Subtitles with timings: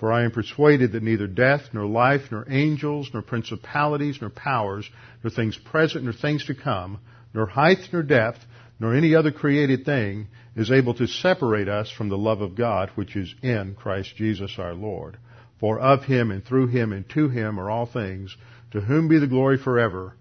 [0.00, 4.88] For I am persuaded that neither death, nor life, nor angels, nor principalities, nor powers,
[5.22, 7.00] nor things present, nor things to come,
[7.34, 8.38] nor height, nor depth,
[8.80, 12.90] nor any other created thing is able to separate us from the love of God
[12.94, 15.18] which is in Christ Jesus our Lord.
[15.60, 18.34] For of him and through him and to him are all things,
[18.70, 20.14] to whom be the glory forever.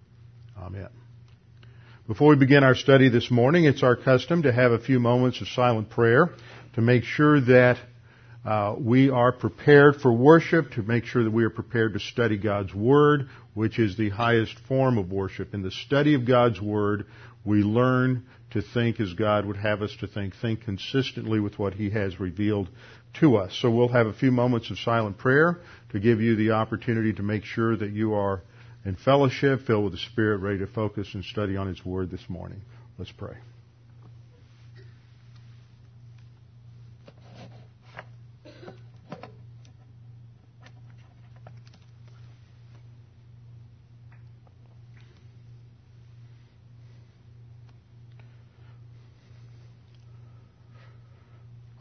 [0.57, 0.89] Amen.
[2.05, 5.39] Before we begin our study this morning, it's our custom to have a few moments
[5.39, 6.31] of silent prayer
[6.73, 7.77] to make sure that
[8.45, 12.37] uh, we are prepared for worship to make sure that we are prepared to study
[12.37, 15.53] God's Word, which is the highest form of worship.
[15.53, 17.05] In the study of God's Word,
[17.43, 21.73] we learn to think as God would have us to think, think consistently with what
[21.73, 22.69] He has revealed
[23.19, 23.57] to us.
[23.61, 25.59] So we'll have a few moments of silent prayer
[25.91, 28.41] to give you the opportunity to make sure that you are
[28.85, 32.29] in fellowship, filled with the Spirit, ready to focus and study on His Word this
[32.29, 32.61] morning.
[32.97, 33.35] Let's pray.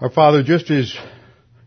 [0.08, 0.96] Our Father, just as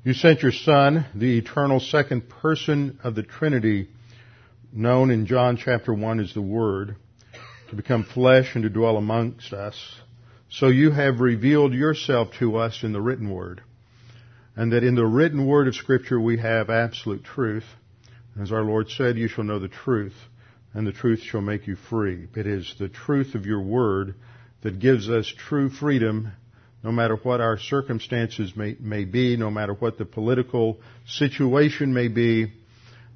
[0.03, 3.89] you sent your Son, the eternal second person of the Trinity,
[4.73, 6.95] known in John chapter 1 as the Word,
[7.69, 9.75] to become flesh and to dwell amongst us,
[10.49, 13.61] so you have revealed yourself to us in the written Word.
[14.55, 17.65] And that in the written Word of Scripture we have absolute truth.
[18.41, 20.15] As our Lord said, you shall know the truth,
[20.73, 22.27] and the truth shall make you free.
[22.35, 24.15] It is the truth of your Word
[24.63, 26.31] that gives us true freedom
[26.83, 32.07] no matter what our circumstances may, may be, no matter what the political situation may
[32.07, 32.51] be,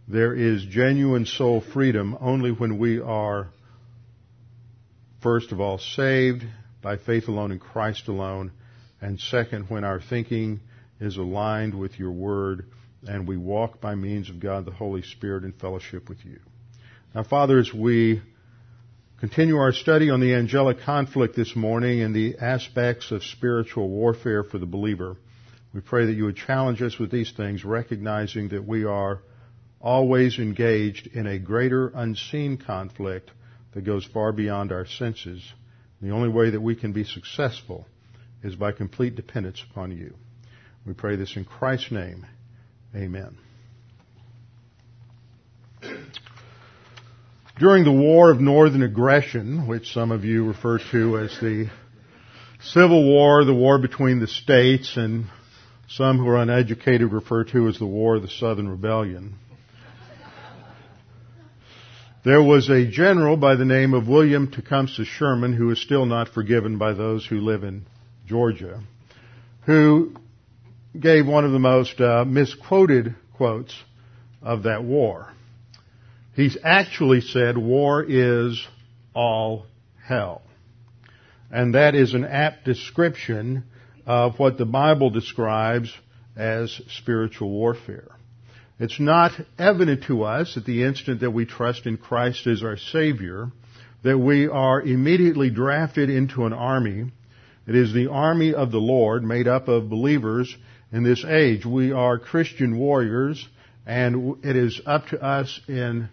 [0.07, 3.47] there is genuine soul freedom only when we are,
[5.21, 6.43] first of all, saved
[6.81, 8.51] by faith alone in Christ alone,
[9.01, 10.59] and second, when our thinking
[10.99, 12.67] is aligned with your word
[13.07, 16.39] and we walk by means of God the Holy Spirit in fellowship with you.
[17.13, 18.21] Now, Father, as we
[19.19, 24.43] continue our study on the angelic conflict this morning and the aspects of spiritual warfare
[24.43, 25.15] for the believer.
[25.73, 29.21] We pray that you would challenge us with these things, recognizing that we are
[29.79, 33.31] always engaged in a greater unseen conflict
[33.73, 35.41] that goes far beyond our senses.
[36.01, 37.85] The only way that we can be successful
[38.43, 40.15] is by complete dependence upon you.
[40.85, 42.25] We pray this in Christ's name.
[42.95, 43.37] Amen.
[47.57, 51.69] During the War of Northern Aggression, which some of you refer to as the
[52.59, 55.27] Civil War, the war between the states, and
[55.87, 59.35] some who are uneducated refer to as the War of the Southern Rebellion.
[62.25, 66.27] There was a general by the name of William Tecumseh Sherman who is still not
[66.27, 67.85] forgiven by those who live in
[68.27, 68.83] Georgia,
[69.61, 70.13] who
[70.99, 73.73] gave one of the most uh, misquoted quotes
[74.41, 75.29] of that war.
[76.35, 78.67] He's actually said war is
[79.13, 79.65] all
[80.03, 80.41] hell.
[81.49, 83.63] And that is an apt description
[84.05, 85.93] of what the Bible describes
[86.35, 88.09] as spiritual warfare.
[88.77, 92.75] It's not evident to us at the instant that we trust in Christ as our
[92.75, 93.51] Savior
[94.03, 97.11] that we are immediately drafted into an army.
[97.65, 100.53] It is the army of the Lord made up of believers
[100.91, 101.65] in this age.
[101.65, 103.47] We are Christian warriors
[103.85, 106.09] and it is up to us in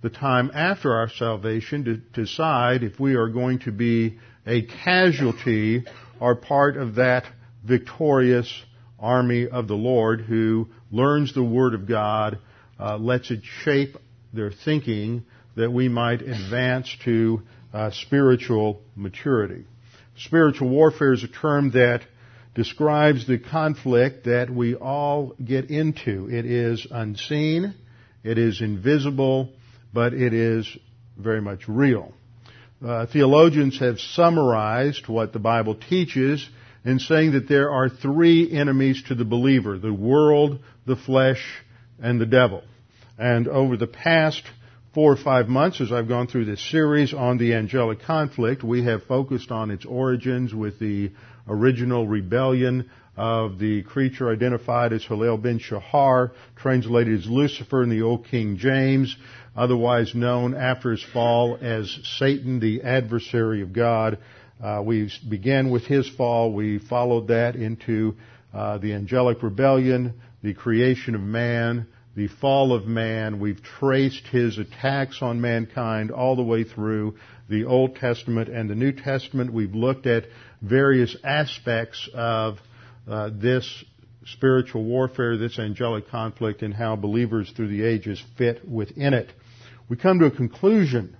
[0.00, 5.84] the time after our salvation to decide if we are going to be a casualty
[6.20, 7.24] or part of that
[7.64, 8.62] victorious
[8.98, 12.38] army of the Lord who learns the Word of God,
[12.78, 13.96] uh, lets it shape
[14.32, 15.24] their thinking
[15.56, 17.42] that we might advance to
[17.72, 19.64] uh, spiritual maturity.
[20.16, 22.02] Spiritual warfare is a term that
[22.54, 26.28] describes the conflict that we all get into.
[26.30, 27.74] It is unseen,
[28.24, 29.50] it is invisible,
[29.98, 30.64] but it is
[31.16, 32.12] very much real.
[32.80, 36.48] Uh, theologians have summarized what the Bible teaches
[36.84, 41.44] in saying that there are three enemies to the believer, the world, the flesh,
[42.00, 42.62] and the devil.
[43.18, 44.44] And over the past
[44.94, 48.84] four or five months, as I've gone through this series on the angelic conflict, we
[48.84, 51.10] have focused on its origins with the
[51.48, 58.02] original rebellion of the creature identified as Halel ben Shahar, translated as Lucifer in the
[58.02, 59.16] Old King James,
[59.56, 64.18] otherwise known after his fall as Satan, the adversary of God.
[64.62, 66.52] Uh, we began with his fall.
[66.52, 68.14] We followed that into
[68.54, 73.40] uh, the angelic rebellion, the creation of man, the fall of man.
[73.40, 77.16] We've traced his attacks on mankind all the way through
[77.48, 79.52] the Old Testament and the New Testament.
[79.52, 80.24] We've looked at
[80.62, 82.58] various aspects of
[83.08, 83.84] uh, this
[84.26, 89.30] spiritual warfare, this angelic conflict, and how believers through the ages fit within it.
[89.88, 91.16] We come to a conclusion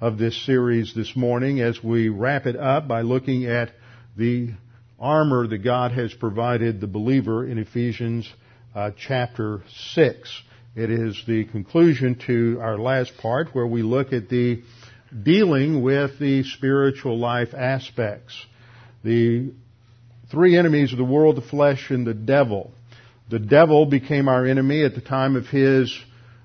[0.00, 3.70] of this series this morning as we wrap it up by looking at
[4.16, 4.50] the
[4.98, 8.30] armor that God has provided the believer in Ephesians
[8.74, 9.62] uh, chapter
[9.94, 10.42] 6.
[10.76, 14.62] It is the conclusion to our last part where we look at the
[15.22, 18.34] dealing with the spiritual life aspects.
[19.02, 19.52] The
[20.30, 22.72] three enemies of the world, the flesh, and the devil.
[23.28, 25.96] The devil became our enemy at the time of his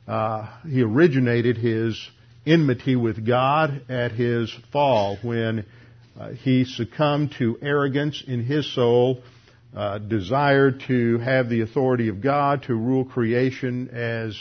[0.07, 1.99] uh, he originated his
[2.45, 5.65] enmity with God at his fall when
[6.19, 9.23] uh, he succumbed to arrogance in his soul,
[9.75, 14.37] uh, desired to have the authority of God to rule creation as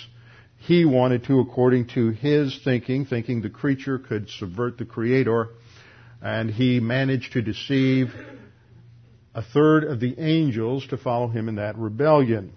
[0.58, 5.48] he wanted to according to his thinking, thinking the creature could subvert the creator,
[6.22, 8.14] and he managed to deceive
[9.34, 12.52] a third of the angels to follow him in that rebellion.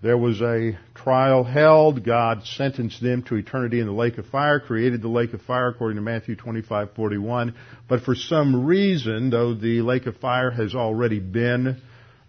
[0.00, 2.04] There was a trial held.
[2.04, 5.68] God sentenced them to eternity in the lake of fire, created the lake of fire
[5.68, 7.54] according to Matthew 25:41.
[7.88, 11.80] But for some reason, though the lake of fire has already been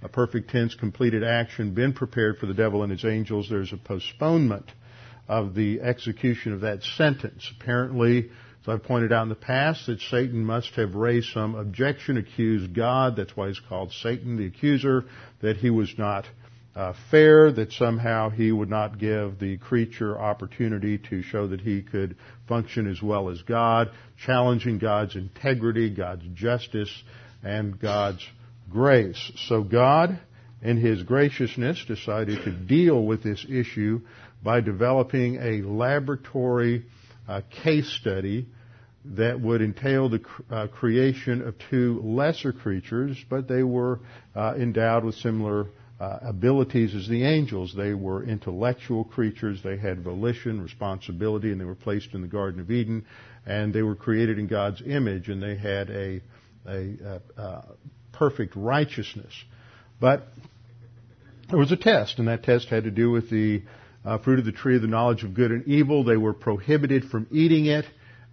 [0.01, 3.77] a perfect tense completed action, been prepared for the devil and his angels, there's a
[3.77, 4.71] postponement
[5.27, 7.51] of the execution of that sentence.
[7.59, 8.29] Apparently,
[8.69, 13.15] I've pointed out in the past, that Satan must have raised some objection, accused God,
[13.15, 15.05] that's why he's called Satan the accuser,
[15.41, 16.25] that he was not
[16.75, 21.81] uh, fair, that somehow he would not give the creature opportunity to show that he
[21.81, 22.15] could
[22.47, 23.89] function as well as God,
[24.25, 27.03] challenging God's integrity, God's justice,
[27.43, 28.25] and God's
[28.69, 29.31] grace.
[29.47, 30.19] So God,
[30.61, 34.01] in His graciousness, decided to deal with this issue
[34.43, 36.85] by developing a laboratory
[37.27, 38.47] uh, case study
[39.15, 40.21] that would entail the
[40.51, 43.99] uh, creation of two lesser creatures, but they were
[44.35, 45.67] uh, endowed with similar
[45.99, 47.73] uh, abilities as the angels.
[47.75, 49.61] They were intellectual creatures.
[49.63, 53.05] They had volition, responsibility, and they were placed in the Garden of Eden.
[53.45, 56.21] And they were created in God's image, and they had a,
[56.67, 57.63] a, a, a
[58.13, 59.33] perfect righteousness.
[59.99, 60.27] But
[61.49, 63.63] there was a test, and that test had to do with the
[64.05, 66.03] uh, fruit of the tree of the knowledge of good and evil.
[66.03, 67.85] They were prohibited from eating it,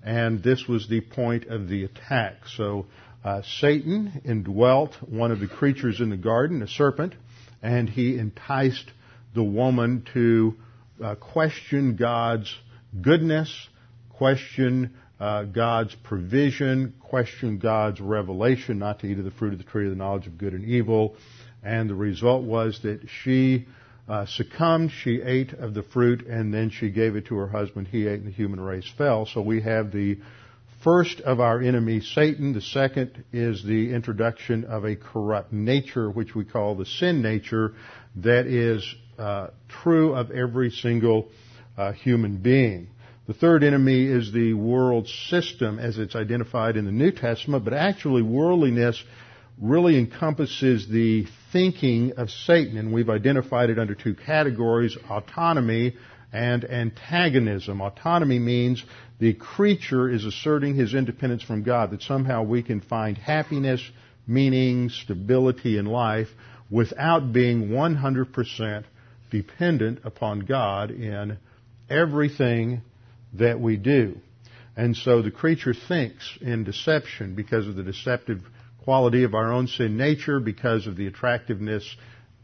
[0.07, 2.47] and this was the point of the attack.
[2.57, 2.87] So
[3.25, 7.15] uh, Satan indwelt one of the creatures in the garden, a serpent,
[7.61, 8.89] and he enticed
[9.35, 10.55] the woman to
[11.03, 12.55] uh, question God's
[13.03, 13.69] goodness,
[14.11, 19.65] question uh, God's provision, question God's revelation not to eat of the fruit of the
[19.65, 21.17] tree of the knowledge of good and evil.
[21.65, 23.67] And the result was that she
[24.09, 27.89] uh, succumbed, she ate of the fruit, and then she gave it to her husband.
[27.89, 29.27] He ate, and the human race fell.
[29.27, 30.19] So we have the
[30.85, 32.53] first of our enemies, Satan.
[32.53, 37.75] The second is the introduction of a corrupt nature, which we call the sin nature,
[38.17, 41.29] that is uh, true of every single
[41.77, 42.89] uh, human being.
[43.27, 47.75] The third enemy is the world system as it's identified in the New Testament, but
[47.75, 49.03] actually worldliness
[49.61, 55.97] really encompasses the thinking of Satan, and we've identified it under two categories, autonomy
[56.33, 57.81] and antagonism.
[57.81, 58.85] Autonomy means
[59.19, 63.81] the creature is asserting his independence from God, that somehow we can find happiness,
[64.27, 66.29] meaning, stability in life
[66.71, 68.85] without being 100%
[69.31, 71.39] dependent upon God in
[71.89, 72.83] everything
[73.35, 74.17] that we do.
[74.77, 78.43] And so the creature thinks in deception because of the deceptive
[78.87, 81.97] quality of our own sin nature, because of the attractiveness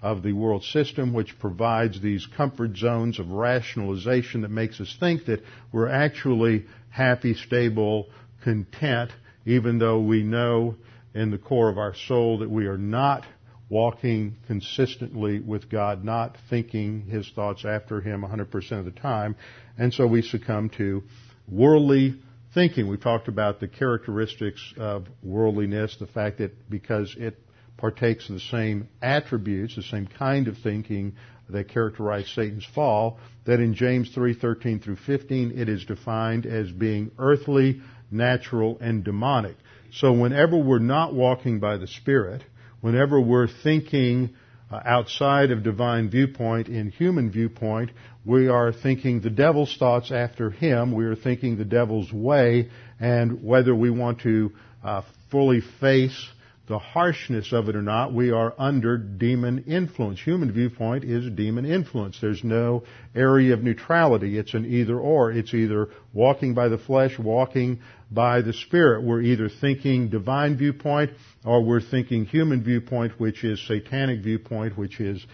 [0.02, 5.25] of the world system, which provides these comfort zones of rationalization that makes us think
[5.26, 8.08] that we're actually happy, stable,
[8.42, 9.12] content,
[9.46, 10.75] even though we know
[11.14, 13.25] in the core of our soul that we are not
[13.68, 19.37] walking consistently with God, not thinking His thoughts after Him 100% of the time.
[19.78, 21.04] And so we succumb to
[21.49, 22.16] worldly
[22.54, 22.88] thinking.
[22.88, 27.38] We talked about the characteristics of worldliness, the fact that because it
[27.76, 31.14] partakes of the same attributes, the same kind of thinking
[31.49, 37.11] that characterize Satan's fall, that in James 3:13 through 15 it is defined as being
[37.18, 39.56] earthly, natural, and demonic.
[39.92, 42.42] So whenever we're not walking by the Spirit,
[42.80, 44.30] whenever we're thinking
[44.71, 47.90] uh, outside of divine viewpoint in human viewpoint,
[48.24, 50.94] we are thinking the devil's thoughts after him.
[50.94, 54.52] We are thinking the devil's way, and whether we want to
[54.84, 56.28] uh, fully face
[56.68, 60.20] the harshness of it or not, we are under demon influence.
[60.20, 62.18] Human viewpoint is demon influence.
[62.20, 62.84] There's no
[63.16, 64.38] area of neutrality.
[64.38, 65.32] It's an either or.
[65.32, 67.80] It's either walking by the flesh, walking
[68.12, 69.02] by the Spirit.
[69.02, 71.10] We're either thinking divine viewpoint
[71.44, 75.26] or we're thinking human viewpoint, which is satanic viewpoint, which is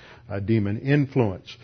[0.46, 1.54] demon influence.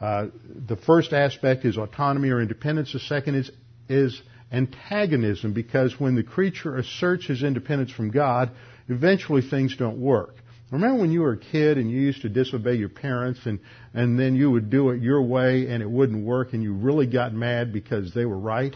[0.00, 0.26] Uh,
[0.66, 2.92] the first aspect is autonomy or independence.
[2.92, 3.50] The second is,
[3.88, 4.20] is
[4.52, 8.50] antagonism because when the creature asserts his independence from God,
[8.88, 10.34] eventually things don't work.
[10.70, 13.60] Remember when you were a kid and you used to disobey your parents and,
[13.92, 17.06] and then you would do it your way and it wouldn't work and you really
[17.06, 18.74] got mad because they were right?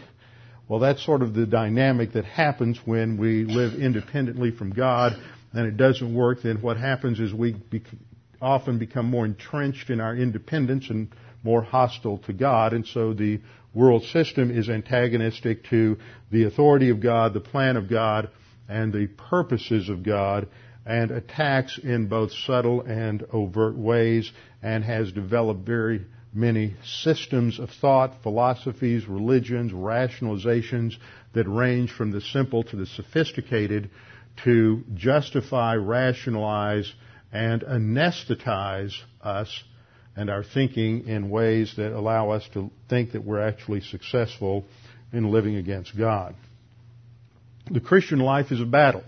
[0.67, 5.13] Well, that's sort of the dynamic that happens when we live independently from God
[5.51, 6.43] and it doesn't work.
[6.43, 7.55] Then what happens is we
[8.41, 11.09] often become more entrenched in our independence and
[11.43, 12.73] more hostile to God.
[12.73, 13.39] And so the
[13.73, 15.97] world system is antagonistic to
[16.31, 18.29] the authority of God, the plan of God,
[18.67, 20.47] and the purposes of God
[20.85, 24.31] and attacks in both subtle and overt ways
[24.61, 30.95] and has developed very many systems of thought, philosophies, religions, rationalizations
[31.33, 33.89] that range from the simple to the sophisticated
[34.43, 36.91] to justify, rationalize,
[37.31, 39.63] and anesthetize us
[40.15, 44.65] and our thinking in ways that allow us to think that we're actually successful
[45.13, 46.35] in living against God.
[47.71, 49.03] The Christian life is a battle.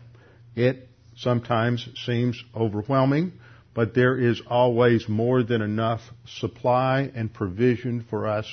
[0.55, 3.33] It sometimes seems overwhelming,
[3.73, 8.45] but there is always more than enough supply and provision for us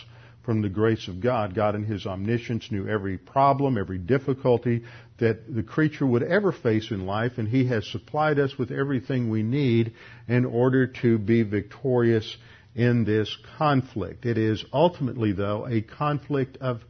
[0.49, 1.55] from the grace of God.
[1.55, 4.83] God in His omniscience knew every problem, every difficulty
[5.19, 9.29] that the creature would ever face in life, and He has supplied us with everything
[9.29, 9.93] we need
[10.27, 12.35] in order to be victorious
[12.75, 14.25] in this conflict.
[14.25, 16.81] It is ultimately, though, a conflict of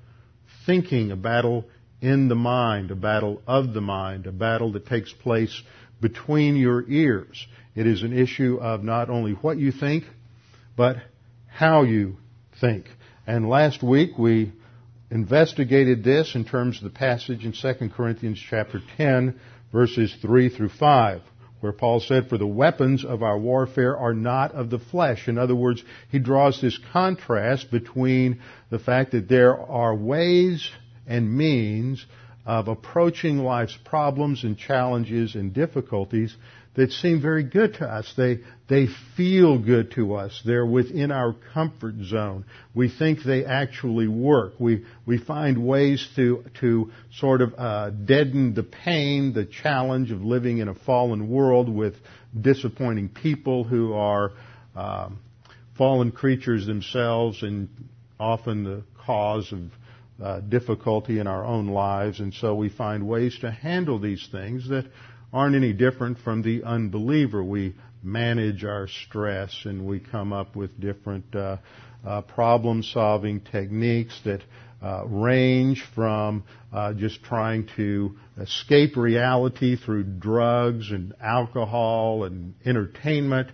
[0.64, 1.64] thinking, a battle
[2.00, 5.64] in the mind, a battle of the mind, a battle that takes place
[6.00, 7.44] between your ears.
[7.74, 10.04] It is an issue of not only what you think,
[10.76, 10.98] but
[11.48, 12.18] how you
[12.60, 12.86] think.
[13.28, 14.52] And last week we
[15.10, 19.38] investigated this in terms of the passage in 2 Corinthians chapter 10
[19.70, 21.20] verses 3 through 5
[21.60, 25.28] where Paul said, for the weapons of our warfare are not of the flesh.
[25.28, 30.70] In other words, he draws this contrast between the fact that there are ways
[31.06, 32.06] and means
[32.46, 36.34] of approaching life's problems and challenges and difficulties
[36.78, 38.14] that seem very good to us.
[38.16, 40.40] They, they feel good to us.
[40.46, 42.44] They're within our comfort zone.
[42.72, 44.52] We think they actually work.
[44.60, 50.22] We, we find ways to, to sort of uh, deaden the pain, the challenge of
[50.22, 51.94] living in a fallen world with
[52.40, 54.30] disappointing people who are
[54.76, 55.18] um,
[55.76, 57.68] fallen creatures themselves and
[58.20, 59.60] often the cause of
[60.22, 64.68] uh, difficulty in our own lives, and so we find ways to handle these things
[64.68, 64.84] that
[65.32, 67.42] aren't any different from the unbeliever.
[67.42, 71.58] We manage our stress and we come up with different uh,
[72.06, 74.42] uh, problem solving techniques that
[74.80, 83.48] uh, range from uh, just trying to escape reality through drugs and alcohol and entertainment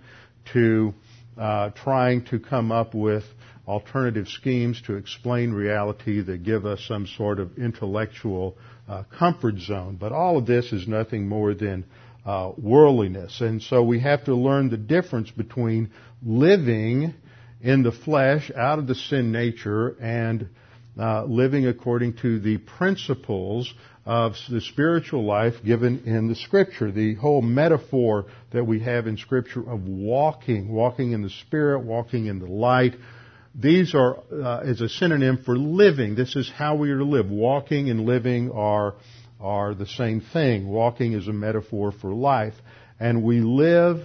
[0.53, 0.93] to
[1.39, 3.25] uh, trying to come up with
[3.67, 8.57] alternative schemes to explain reality that give us some sort of intellectual
[8.89, 9.97] uh, comfort zone.
[9.97, 11.85] But all of this is nothing more than
[12.25, 13.41] uh, worldliness.
[13.41, 15.91] And so we have to learn the difference between
[16.25, 17.15] living
[17.61, 20.49] in the flesh out of the sin nature and
[20.99, 23.73] uh, living according to the principles
[24.07, 26.93] of the spiritual life given in the scripture.
[26.93, 32.27] The whole metaphor that we have in scripture of walking, walking in the spirit, walking
[32.27, 32.95] in the light,
[33.55, 36.15] these are uh, is a synonym for living.
[36.15, 37.31] This is how we are to live.
[37.31, 38.95] Walking and living are
[39.41, 40.69] are the same thing.
[40.69, 42.55] Walking is a metaphor for life,
[42.99, 44.05] and we live.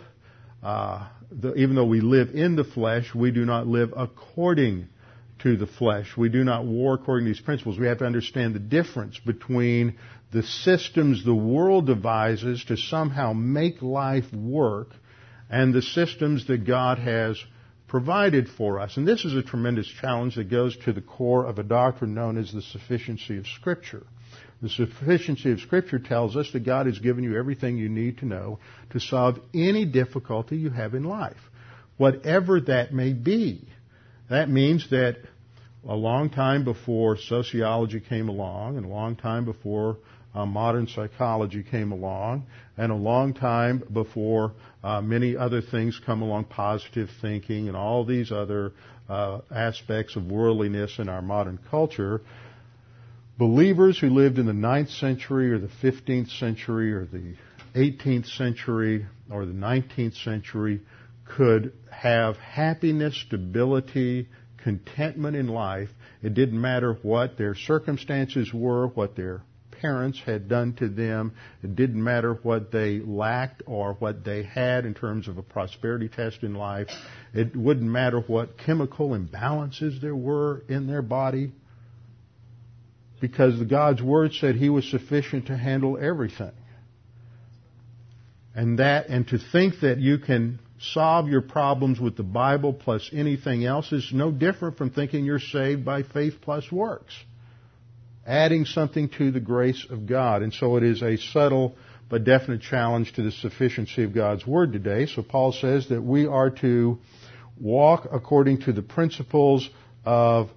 [0.62, 4.88] Uh, the, even though we live in the flesh, we do not live according
[5.40, 6.18] to the flesh.
[6.18, 7.80] We do not war according to these principles.
[7.80, 9.98] We have to understand the difference between
[10.32, 14.90] the systems the world devises to somehow make life work
[15.50, 17.42] and the systems that God has
[17.90, 18.96] provided for us.
[18.96, 22.38] And this is a tremendous challenge that goes to the core of a doctrine known
[22.38, 24.06] as the sufficiency of Scripture.
[24.62, 28.26] The sufficiency of Scripture tells us that God has given you everything you need to
[28.26, 28.60] know
[28.92, 31.38] to solve any difficulty you have in life,
[31.98, 33.68] whatever that may be.
[34.30, 35.18] That means that
[35.88, 39.98] a long time before sociology came along, and a long time before
[40.34, 42.46] uh, modern psychology came along,
[42.78, 48.06] and a long time before uh, many other things come along, positive thinking and all
[48.06, 48.74] these other
[49.10, 52.22] uh, aspects of worldliness in our modern culture,
[53.38, 57.36] believers who lived in the 9th century or the 15th century or the
[57.76, 60.82] 18th century or the 19th century
[61.26, 64.28] could have happiness, stability,
[64.64, 65.90] contentment in life.
[66.22, 69.42] It didn't matter what their circumstances were, what their
[69.82, 71.34] parents had done to them.
[71.64, 76.10] It didn't matter what they lacked or what they had in terms of a prosperity
[76.10, 76.88] test in life.
[77.34, 81.52] It wouldn't matter what chemical imbalances there were in their body
[83.20, 86.52] because God's Word said He was sufficient to handle everything.
[88.56, 93.10] And that, and to think that you can solve your problems with the Bible plus
[93.14, 97.14] anything else is no different from thinking you're saved by faith plus works
[98.26, 100.42] adding something to the grace of God.
[100.42, 101.76] And so it is a subtle
[102.10, 105.06] but definite challenge to the sufficiency of God's Word today.
[105.06, 106.98] So Paul says that we are to
[107.60, 109.70] walk according to the principles
[110.06, 110.50] of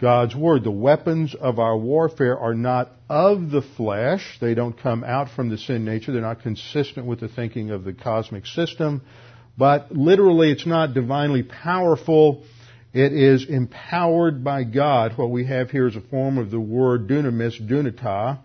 [0.00, 0.64] God's Word.
[0.64, 4.38] The weapons of our warfare are not of the flesh.
[4.40, 6.12] They don't come out from the sin nature.
[6.12, 9.02] They're not consistent with the thinking of the cosmic system.
[9.56, 12.44] But literally, it's not divinely powerful
[12.92, 15.16] it is empowered by God.
[15.16, 18.38] What we have here is a form of the word dunamis, dunata.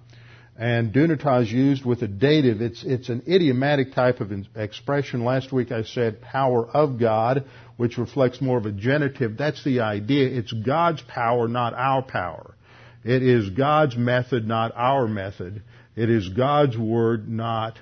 [0.57, 2.61] And dunata is used with a dative.
[2.61, 5.23] It's, it's an idiomatic type of expression.
[5.23, 9.37] Last week I said power of God, which reflects more of a genitive.
[9.37, 10.29] That's the idea.
[10.29, 12.55] It's God's power, not our power.
[13.03, 15.61] It is God's method, not our method.
[15.95, 17.77] It is God's word, not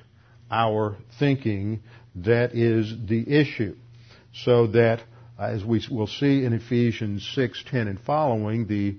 [0.49, 1.83] our thinking.
[2.15, 3.75] That is the issue.
[4.33, 5.01] So that
[5.37, 8.95] as we will see in Ephesians 6, 10 and following, the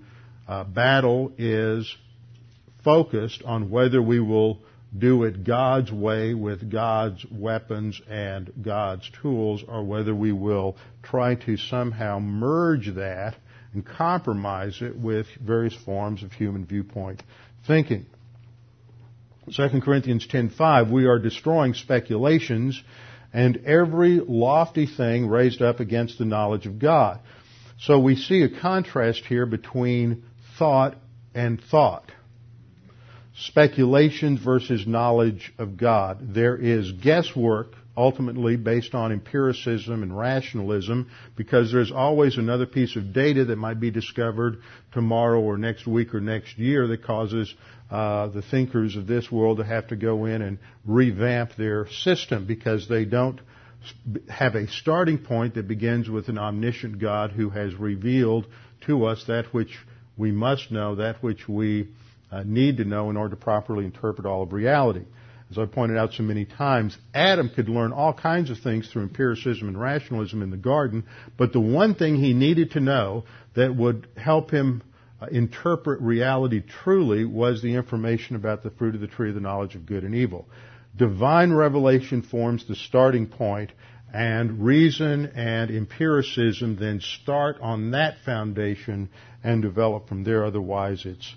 [0.47, 1.95] uh, battle is
[2.85, 4.61] focused on whether we will
[4.97, 11.35] do it God's way with God's weapons and God's tools or whether we will try
[11.35, 13.37] to somehow merge that
[13.73, 17.23] and compromise it with various forms of human viewpoint
[17.67, 18.07] thinking.
[19.55, 22.81] 2 Corinthians 10:5 we are destroying speculations
[23.37, 27.21] and every lofty thing raised up against the knowledge of God.
[27.79, 30.25] So we see a contrast here between
[30.59, 30.97] thought
[31.35, 32.11] and thought.
[33.37, 36.33] Speculation versus knowledge of God.
[36.33, 43.13] There is guesswork ultimately based on empiricism and rationalism because there's always another piece of
[43.13, 44.59] data that might be discovered
[44.93, 47.53] tomorrow or next week or next year that causes
[47.91, 52.47] uh, the thinkers of this world to have to go in and revamp their system
[52.47, 53.41] because they don't
[54.29, 58.47] have a starting point that begins with an omniscient God who has revealed
[58.87, 59.79] to us that which
[60.17, 61.89] we must know, that which we
[62.31, 65.05] uh, need to know in order to properly interpret all of reality.
[65.51, 69.03] As I pointed out so many times, Adam could learn all kinds of things through
[69.03, 71.05] empiricism and rationalism in the garden,
[71.37, 74.83] but the one thing he needed to know that would help him
[75.21, 79.41] uh, interpret reality truly was the information about the fruit of the tree of the
[79.41, 80.49] knowledge of good and evil.
[80.97, 83.71] Divine revelation forms the starting point,
[84.13, 89.09] and reason and empiricism then start on that foundation
[89.45, 90.45] and develop from there.
[90.45, 91.35] Otherwise, it's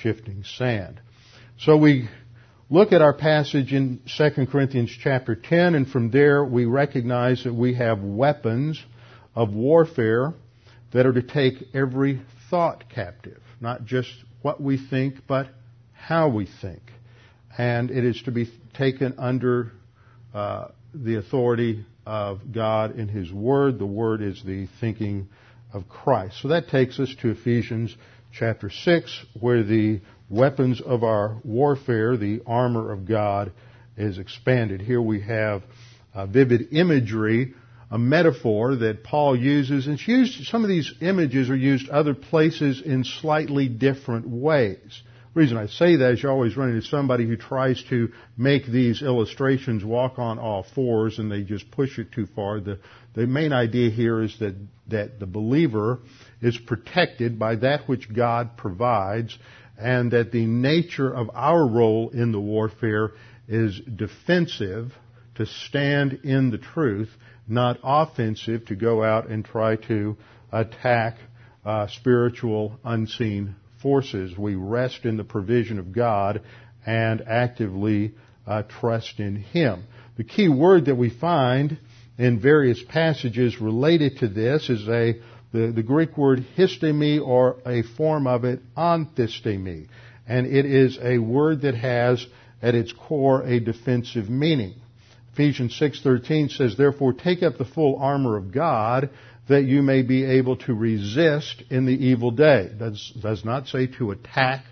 [0.00, 1.00] shifting sand.
[1.58, 2.08] So we
[2.72, 7.52] look at our passage in 2 Corinthians chapter 10, and from there we recognize that
[7.52, 8.82] we have weapons
[9.34, 10.32] of warfare
[10.92, 13.42] that are to take every thought captive.
[13.60, 14.08] Not just
[14.40, 15.48] what we think, but
[15.92, 16.80] how we think.
[17.58, 19.72] And it is to be taken under
[20.32, 23.78] uh, the authority of God in His Word.
[23.78, 25.28] The Word is the thinking
[25.74, 26.40] of Christ.
[26.40, 27.94] So that takes us to Ephesians
[28.32, 30.00] chapter 6, where the
[30.32, 33.52] weapons of our warfare, the armor of God,
[33.96, 34.80] is expanded.
[34.80, 35.62] Here we have
[36.14, 37.54] uh, vivid imagery
[37.92, 42.80] a metaphor that Paul uses, and used, some of these images are used other places
[42.80, 45.02] in slightly different ways.
[45.34, 48.66] The reason I say that is you always run into somebody who tries to make
[48.66, 52.60] these illustrations walk on all fours and they just push it too far.
[52.60, 52.78] The,
[53.14, 54.54] the main idea here is that,
[54.88, 56.00] that the believer
[56.40, 59.36] is protected by that which God provides
[59.82, 63.12] and that the nature of our role in the warfare
[63.48, 64.92] is defensive
[65.34, 67.08] to stand in the truth
[67.48, 70.16] not offensive to go out and try to
[70.52, 71.16] attack
[71.64, 74.36] uh, spiritual unseen forces.
[74.36, 76.42] We rest in the provision of God
[76.86, 78.14] and actively
[78.46, 79.84] uh, trust in Him.
[80.16, 81.78] The key word that we find
[82.18, 85.20] in various passages related to this is a
[85.52, 89.88] the, the Greek word histemi or a form of it anthistemi.
[90.26, 92.26] And it is a word that has
[92.62, 94.74] at its core a defensive meaning.
[95.32, 99.10] Ephesians 6:13 says, "Therefore take up the full armor of God
[99.48, 103.86] that you may be able to resist in the evil day." That does not say
[103.98, 104.64] to attack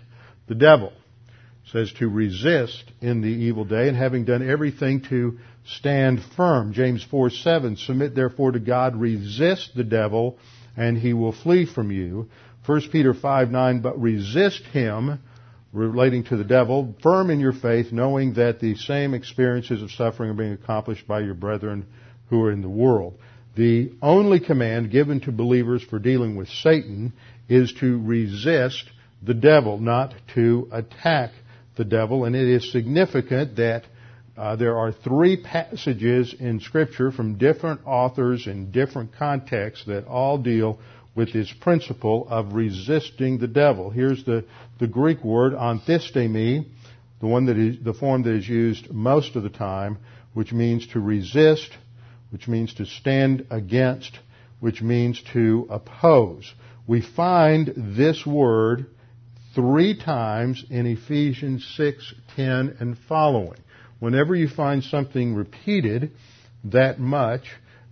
[0.47, 0.93] the devil.
[1.65, 6.73] It says to resist in the evil day and having done everything to stand firm.
[6.73, 10.37] James 4:7, "Submit therefore to God, resist the devil,
[10.75, 12.27] and he will flee from you."
[12.65, 15.19] 1 Peter 5, 9, "But resist him
[15.73, 20.29] relating to the devil, firm in your faith, knowing that the same experiences of suffering
[20.29, 21.85] are being accomplished by your brethren
[22.29, 23.17] who are in the world.
[23.55, 27.13] The only command given to believers for dealing with Satan
[27.49, 28.89] is to resist
[29.21, 31.31] the devil, not to attack
[31.75, 32.25] the devil.
[32.25, 33.83] And it is significant that
[34.41, 40.39] uh, there are three passages in Scripture from different authors in different contexts that all
[40.39, 40.79] deal
[41.13, 43.91] with this principle of resisting the devil.
[43.91, 44.43] Here's the,
[44.79, 46.65] the Greek word anthistemi,
[47.19, 49.99] the one that is, the form that is used most of the time,
[50.33, 51.69] which means to resist,
[52.31, 54.17] which means to stand against,
[54.59, 56.51] which means to oppose.
[56.87, 58.87] We find this word
[59.53, 63.59] three times in Ephesians 6, 10, and following.
[64.01, 66.09] Whenever you find something repeated
[66.63, 67.43] that much,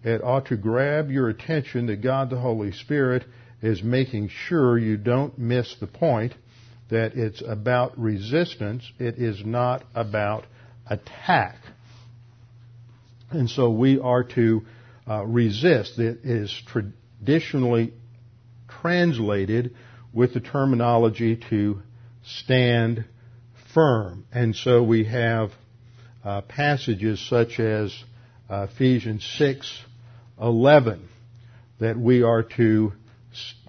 [0.03, 3.23] it ought to grab your attention that God the Holy Spirit
[3.61, 6.33] is making sure you don't miss the point
[6.89, 8.91] that it's about resistance.
[8.97, 10.47] It is not about
[10.89, 11.57] attack.
[13.29, 14.65] And so we are to
[15.07, 15.99] uh, resist.
[15.99, 17.93] It is traditionally
[18.81, 19.75] translated
[20.11, 21.83] with the terminology to
[22.23, 23.05] stand
[23.75, 24.25] firm.
[24.31, 25.51] And so we have
[26.23, 27.95] uh, passages such as
[28.49, 29.83] uh, Ephesians 6,
[30.41, 31.07] 11
[31.79, 32.93] that we are to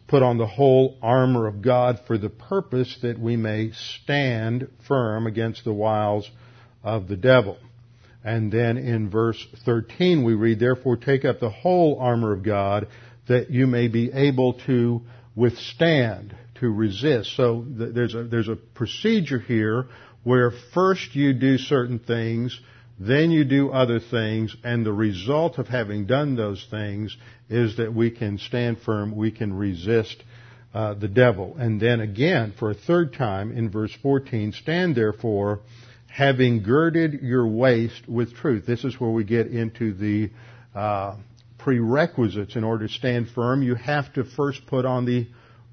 [0.09, 5.27] put on the whole armor of God for the purpose that we may stand firm
[5.29, 6.29] against the wiles
[6.83, 7.57] of the devil.
[8.25, 12.89] And then in verse 13 we read, therefore take up the whole armor of God
[13.29, 15.03] that you may be able to
[15.37, 17.37] withstand, to resist.
[17.37, 19.87] So there's a, there's a procedure here
[20.25, 22.61] where first you do certain things
[23.01, 27.17] then you do other things, and the result of having done those things
[27.49, 30.23] is that we can stand firm, we can resist
[30.75, 31.57] uh, the devil.
[31.59, 35.61] And then again, for a third time in verse 14, stand therefore,
[36.09, 38.67] having girded your waist with truth.
[38.67, 40.31] This is where we get into the
[40.79, 41.17] uh,
[41.57, 43.63] prerequisites in order to stand firm.
[43.63, 45.27] You have to first put on the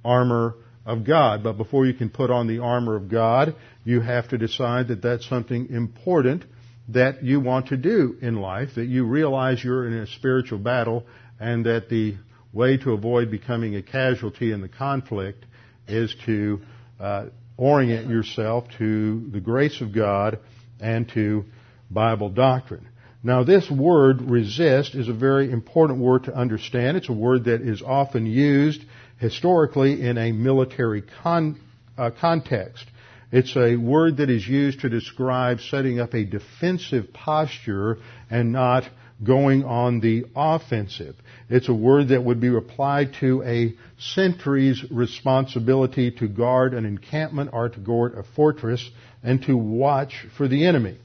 [0.05, 0.55] armor
[0.87, 1.43] of God.
[1.43, 5.01] But before you can put on the armor of God, you have to decide that
[5.01, 6.45] that's something important
[6.87, 11.03] that you want to do in life, that you realize you're in a spiritual battle,
[11.39, 12.15] and that the
[12.53, 15.45] way to avoid becoming a casualty in the conflict
[15.87, 16.61] is to
[16.99, 17.25] uh,
[17.57, 20.39] orient yourself to the grace of God
[20.79, 21.43] and to
[21.91, 22.87] Bible doctrine.
[23.23, 26.95] Now, this word resist is a very important word to understand.
[26.95, 28.81] It's a word that is often used
[29.17, 31.59] historically in a military con-
[31.97, 32.85] uh, context.
[33.31, 37.97] It's a word that is used to describe setting up a defensive posture
[38.29, 38.83] and not
[39.23, 41.15] going on the offensive.
[41.49, 47.49] It's a word that would be applied to a sentry's responsibility to guard an encampment
[47.53, 48.87] or to guard a fortress
[49.23, 50.97] and to watch for the enemy.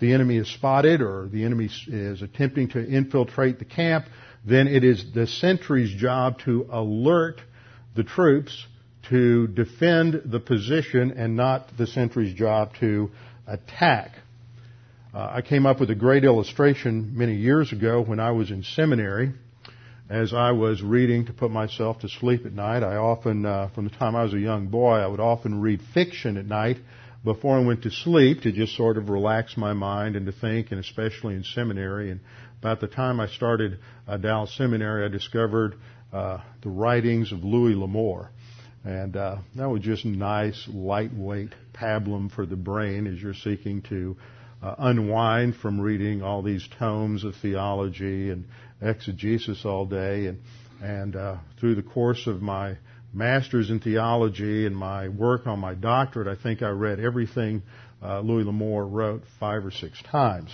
[0.00, 4.06] The enemy is spotted or the enemy is attempting to infiltrate the camp,
[4.44, 7.40] then it is the sentry's job to alert
[7.98, 8.64] the troops
[9.08, 13.10] to defend the position and not the sentry's job to
[13.44, 14.12] attack.
[15.12, 18.62] Uh, I came up with a great illustration many years ago when I was in
[18.62, 19.32] seminary.
[20.08, 23.84] As I was reading to put myself to sleep at night, I often, uh, from
[23.88, 26.76] the time I was a young boy, I would often read fiction at night
[27.24, 30.70] before I went to sleep to just sort of relax my mind and to think,
[30.70, 32.12] and especially in seminary.
[32.12, 32.20] And
[32.60, 35.74] about the time I started uh, Dallas Seminary, I discovered
[36.10, 38.30] the writings of Louis L'Amour.
[38.84, 44.16] And uh, that was just nice, lightweight pablum for the brain as you're seeking to
[44.62, 48.46] uh, unwind from reading all these tomes of theology and
[48.80, 50.26] exegesis all day.
[50.26, 50.40] And,
[50.82, 52.78] and uh, through the course of my
[53.12, 57.62] master's in theology and my work on my doctorate, I think I read everything
[58.02, 60.50] uh, Louis L'Amour wrote five or six times.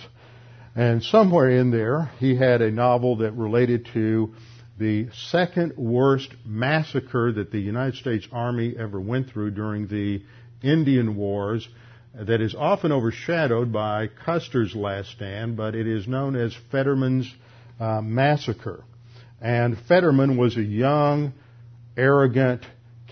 [0.75, 4.33] And somewhere in there, he had a novel that related to
[4.77, 10.21] the second worst massacre that the United States Army ever went through during the
[10.61, 11.67] Indian Wars
[12.13, 17.33] that is often overshadowed by Custer's Last Stand, but it is known as Fetterman's
[17.79, 18.83] uh, Massacre.
[19.41, 21.33] And Fetterman was a young,
[21.97, 22.65] arrogant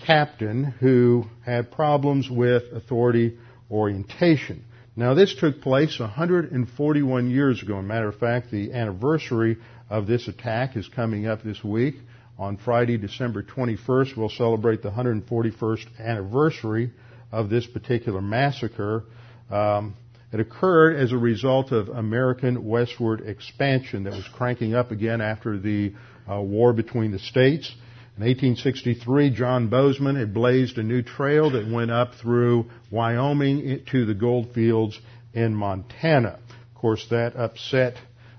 [0.06, 3.38] captain who had problems with authority
[3.70, 4.64] orientation.
[4.96, 7.78] Now, this took place 141 years ago.
[7.78, 9.56] As a matter of fact, the anniversary
[9.90, 11.96] of this attack is coming up this week.
[12.38, 16.90] On Friday, December 21st, we'll celebrate the 141st anniversary
[17.30, 19.04] of this particular massacre.
[19.50, 19.94] Um,
[20.32, 25.58] it occurred as a result of American westward expansion that was cranking up again after
[25.58, 25.94] the
[26.28, 27.72] uh, war between the states.
[28.16, 34.06] In 1863, John Bozeman had blazed a new trail that went up through Wyoming to
[34.06, 34.98] the gold fields
[35.32, 36.38] in Montana.
[36.48, 37.94] Of course, that upset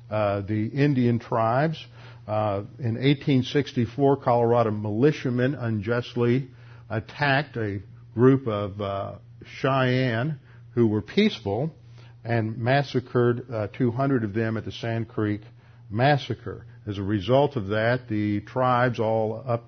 [0.10, 1.84] the Indian tribes.
[2.28, 6.48] Uh, in 1864, Colorado militiamen unjustly
[6.90, 7.82] attacked a
[8.16, 9.16] group of uh,
[9.60, 10.40] Cheyenne
[10.74, 11.72] who were peaceful
[12.24, 15.42] and massacred uh, 200 of them at the Sand Creek
[15.90, 16.66] massacre.
[16.88, 19.66] As a result of that, the tribes all up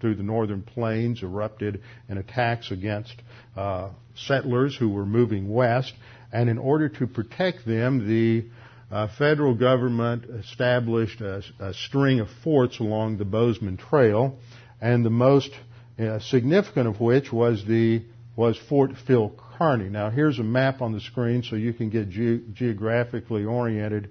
[0.00, 3.14] through the northern plains erupted in attacks against
[3.56, 5.92] uh, settlers who were moving west.
[6.32, 8.46] And in order to protect them, the
[8.90, 14.38] uh, federal government established a, a, string of forts along the Bozeman Trail,
[14.80, 15.50] and the most
[15.98, 18.02] uh, significant of which was the
[18.36, 19.90] was Fort Phil Kearny.
[19.90, 24.08] Now, here's a map on the screen so you can get ge- geographically oriented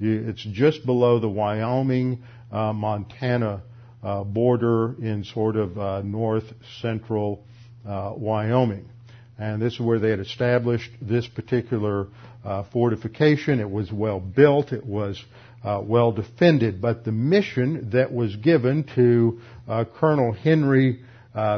[0.00, 3.62] it's just below the Wyoming uh, Montana
[4.02, 6.44] uh, border in sort of uh, north
[6.80, 7.44] central
[7.86, 8.88] uh, Wyoming.
[9.38, 12.08] And this is where they had established this particular
[12.44, 13.60] uh, fortification.
[13.60, 14.72] It was well built.
[14.72, 15.22] It was
[15.64, 16.80] uh, well defended.
[16.80, 19.40] But the mission that was given to
[19.94, 21.02] Colonel Henry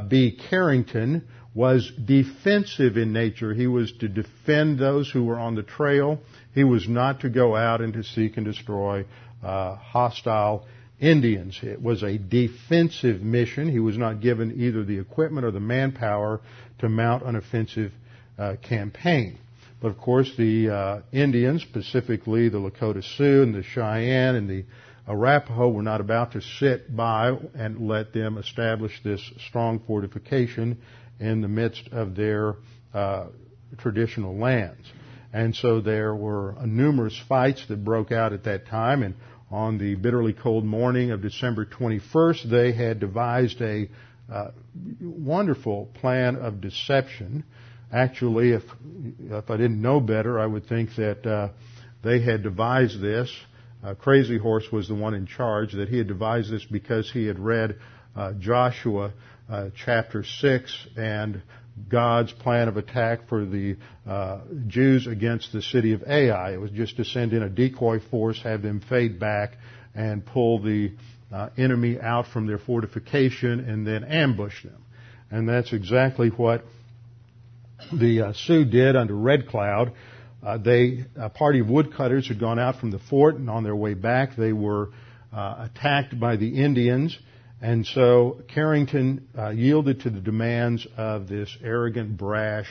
[0.09, 0.39] B.
[0.51, 3.53] Carrington was defensive in nature.
[3.53, 6.19] He was to defend those who were on the trail.
[6.55, 9.05] He was not to go out and to seek and destroy
[9.43, 10.67] uh, hostile
[10.99, 11.59] Indians.
[11.63, 13.69] It was a defensive mission.
[13.69, 16.41] He was not given either the equipment or the manpower
[16.79, 17.93] to mount an offensive
[18.39, 19.39] uh, campaign.
[19.83, 24.65] But of course, the uh, Indians, specifically the Lakota Sioux and the Cheyenne and the
[25.09, 30.79] Arapaho, were not about to sit by and let them establish this strong fortification
[31.19, 32.55] in the midst of their
[32.95, 33.27] uh,
[33.79, 34.87] traditional lands.
[35.33, 39.03] And so there were numerous fights that broke out at that time.
[39.03, 39.17] And
[39.51, 43.89] on the bitterly cold morning of December 21st, they had devised a
[44.33, 44.53] uh,
[45.01, 47.43] wonderful plan of deception.
[47.93, 48.63] Actually, if
[49.21, 51.49] if I didn't know better, I would think that uh,
[52.03, 53.31] they had devised this.
[53.85, 55.73] Uh, Crazy Horse was the one in charge.
[55.73, 57.77] That he had devised this because he had read
[58.17, 59.13] uh, Joshua
[59.51, 61.43] uh, chapter six and
[61.89, 63.77] God's plan of attack for the
[64.07, 66.53] uh, Jews against the city of Ai.
[66.53, 69.53] It was just to send in a decoy force, have them fade back,
[69.95, 70.93] and pull the
[71.33, 74.83] uh, enemy out from their fortification and then ambush them.
[75.31, 76.63] And that's exactly what
[77.93, 79.93] the uh, Sioux did under Red Cloud.
[80.43, 83.77] Uh, they, a party of woodcutters had gone out from the fort, and on their
[83.77, 84.91] way back, they were
[85.33, 87.17] uh, attacked by the Indians
[87.63, 92.69] and so Carrington uh, yielded to the demands of this arrogant, brash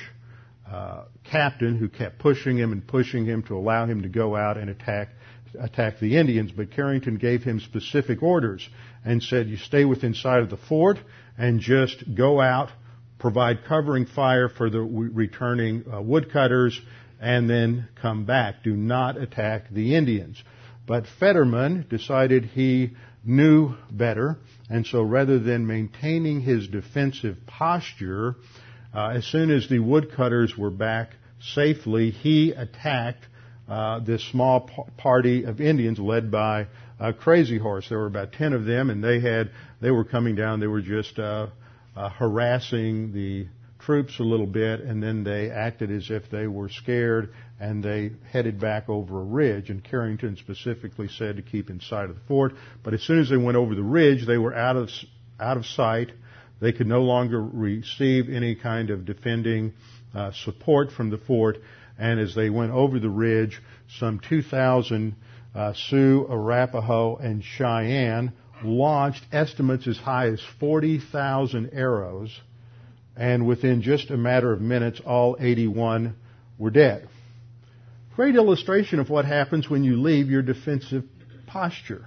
[0.69, 4.58] uh, captain who kept pushing him and pushing him to allow him to go out
[4.58, 5.10] and attack
[5.58, 6.52] attack the Indians.
[6.52, 8.67] But Carrington gave him specific orders
[9.06, 10.97] and said, "You stay within sight of the fort
[11.38, 12.69] and just go out,
[13.21, 16.79] provide covering fire for the returning uh, woodcutters,
[17.21, 18.63] and then come back.
[18.63, 20.43] Do not attack the Indians."
[20.86, 22.91] But Fetterman decided he
[23.23, 24.39] knew better
[24.71, 28.38] and so rather than maintaining his defensive posture,
[28.95, 31.10] uh, as soon as the woodcutters were back
[31.41, 33.27] safely, he attacked
[33.67, 36.67] uh, this small party of Indians led by
[37.01, 37.89] uh, Crazy Horse.
[37.89, 40.62] There were about ten of them, and they had they were coming down.
[40.62, 41.19] They were just
[41.95, 43.47] uh, harassing the
[43.80, 48.12] troops a little bit, and then they acted as if they were scared, and they
[48.32, 49.69] headed back over a ridge.
[49.69, 52.54] And Carrington specifically said to keep in sight of the fort.
[52.84, 54.89] But as soon as they went over the ridge, they were out of
[55.39, 56.12] out of sight.
[56.60, 59.73] They could no longer receive any kind of defending
[60.13, 61.58] uh, support from the fort.
[61.97, 63.60] And as they went over the ridge,
[63.99, 65.15] some 2,000
[65.54, 68.32] uh, Sioux, Arapaho, and Cheyenne
[68.63, 72.39] launched estimates as high as 40,000 arrows
[73.15, 76.15] and within just a matter of minutes, all 81
[76.58, 77.08] were dead.
[78.15, 81.04] Great illustration of what happens when you leave your defensive
[81.47, 82.06] posture.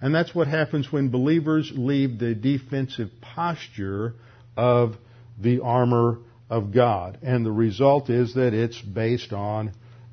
[0.00, 4.14] And that's what happens when believers leave the defensive posture
[4.56, 4.96] of
[5.40, 6.18] the armor
[6.50, 7.18] of God.
[7.22, 9.72] And the result is that it's based on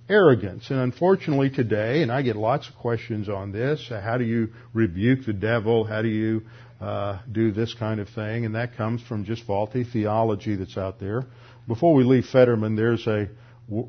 [0.10, 0.70] arrogance.
[0.70, 5.26] And unfortunately today, and I get lots of questions on this, how do you rebuke
[5.26, 5.84] the devil?
[5.84, 6.42] How do you
[6.82, 8.46] uh, do this kind of thing?
[8.46, 11.24] And that comes from just faulty theology that's out there.
[11.68, 13.30] Before we leave Fetterman, there's a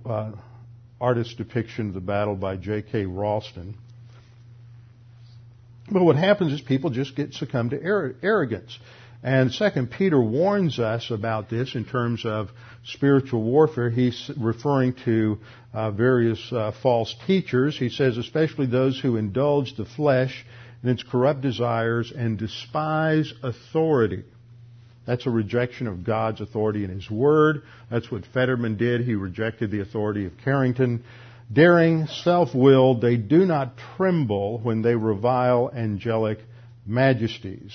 [0.06, 0.32] uh,
[1.00, 3.06] artist depiction of the battle by J.K.
[3.06, 3.76] Ralston.
[5.90, 7.82] But what happens is people just get succumb to
[8.22, 8.78] arrogance.
[9.22, 12.48] And second, Peter warns us about this in terms of
[12.84, 13.90] spiritual warfare.
[13.90, 15.38] He's referring to
[15.74, 17.78] uh, various uh, false teachers.
[17.78, 20.46] He says, especially those who indulge the flesh
[20.82, 24.24] in its corrupt desires and despise authority.
[25.06, 27.62] That's a rejection of God's authority in His Word.
[27.90, 29.02] That's what Fetterman did.
[29.02, 31.04] He rejected the authority of Carrington.
[31.52, 36.38] Daring, self-willed, they do not tremble when they revile angelic
[36.86, 37.72] majesties.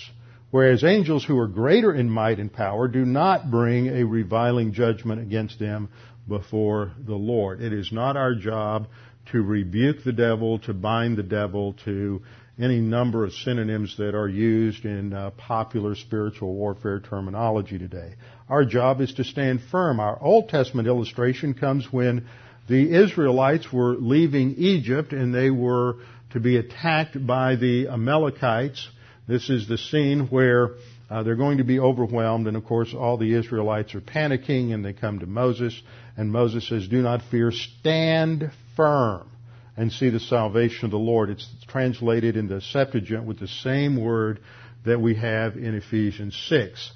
[0.51, 5.21] Whereas angels who are greater in might and power do not bring a reviling judgment
[5.21, 5.89] against them
[6.27, 7.61] before the Lord.
[7.61, 8.87] It is not our job
[9.31, 12.21] to rebuke the devil, to bind the devil, to
[12.59, 18.15] any number of synonyms that are used in uh, popular spiritual warfare terminology today.
[18.47, 19.99] Our job is to stand firm.
[19.99, 22.27] Our Old Testament illustration comes when
[22.69, 25.97] the Israelites were leaving Egypt and they were
[26.31, 28.87] to be attacked by the Amalekites
[29.27, 30.71] this is the scene where
[31.09, 34.83] uh, they're going to be overwhelmed, and of course, all the Israelites are panicking, and
[34.83, 35.79] they come to Moses,
[36.17, 39.29] and Moses says, Do not fear, stand firm
[39.77, 41.29] and see the salvation of the Lord.
[41.29, 44.39] It's translated in the Septuagint with the same word
[44.85, 46.91] that we have in Ephesians 6.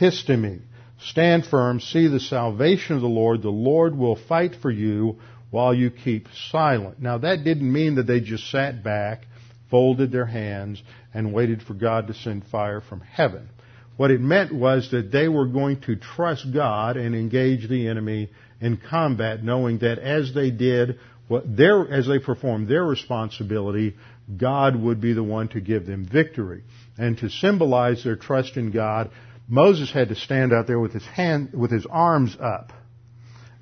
[0.00, 0.60] Histemi.
[1.00, 3.42] Stand firm, see the salvation of the Lord.
[3.42, 5.18] The Lord will fight for you
[5.50, 7.00] while you keep silent.
[7.00, 9.26] Now that didn't mean that they just sat back
[9.74, 10.80] folded their hands,
[11.12, 13.48] and waited for God to send fire from heaven.
[13.96, 18.30] What it meant was that they were going to trust God and engage the enemy
[18.60, 23.96] in combat, knowing that as they did what their, as they performed their responsibility,
[24.36, 26.62] God would be the one to give them victory.
[26.96, 29.10] And to symbolize their trust in God,
[29.48, 32.72] Moses had to stand out there with his hand, with his arms up.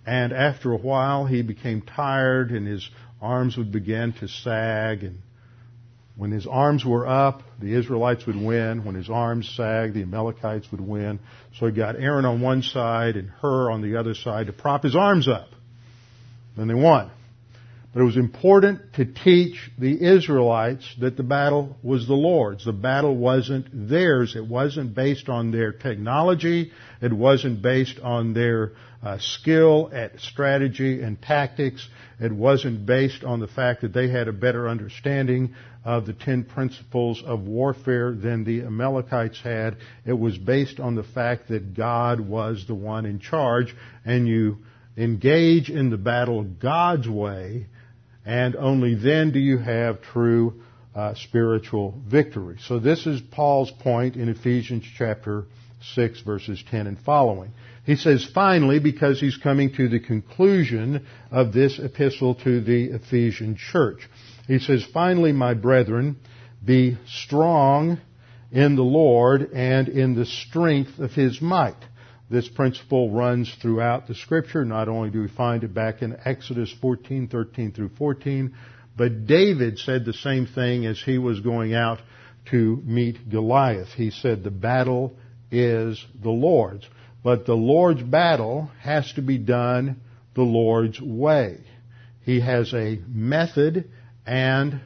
[0.05, 2.87] And after a while, he became tired and his
[3.22, 5.22] arms would begin to sag and
[6.16, 8.85] when his arms were up, the Israelites would win.
[8.85, 11.20] When his arms sagged, the Amalekites would win.
[11.59, 14.83] So he got Aaron on one side and Hur on the other side to prop
[14.83, 15.48] his arms up.
[16.57, 17.11] Then they won.
[17.92, 22.64] But it was important to teach the Israelites that the battle was the Lord's.
[22.64, 24.35] The battle wasn't theirs.
[24.35, 26.72] It wasn't based on their technology.
[27.02, 31.87] It wasn't based on their uh, skill at strategy and tactics.
[32.18, 36.44] It wasn't based on the fact that they had a better understanding of the ten
[36.44, 39.76] principles of warfare than the Amalekites had.
[40.07, 43.74] It was based on the fact that God was the one in charge
[44.07, 44.59] and you
[44.96, 47.66] engage in the battle God's way
[48.24, 50.62] and only then do you have true
[50.94, 52.58] uh, spiritual victory.
[52.66, 55.46] So this is Paul's point in Ephesians chapter
[55.94, 57.52] 6 verses 10 and following.
[57.85, 63.56] He says finally because he's coming to the conclusion of this epistle to the Ephesian
[63.56, 64.08] church.
[64.46, 66.16] He says finally my brethren
[66.64, 68.00] be strong
[68.52, 71.74] in the Lord and in the strength of his might.
[72.30, 74.64] This principle runs throughout the scripture.
[74.64, 78.54] Not only do we find it back in Exodus 14, 13 through 14,
[78.96, 81.98] but David said the same thing as he was going out
[82.50, 83.88] to meet Goliath.
[83.88, 85.16] He said, the battle
[85.50, 86.87] is the Lord's.
[87.22, 90.00] But the Lord's battle has to be done
[90.35, 91.61] the Lord's way.
[92.24, 93.90] He has a method
[94.26, 94.80] and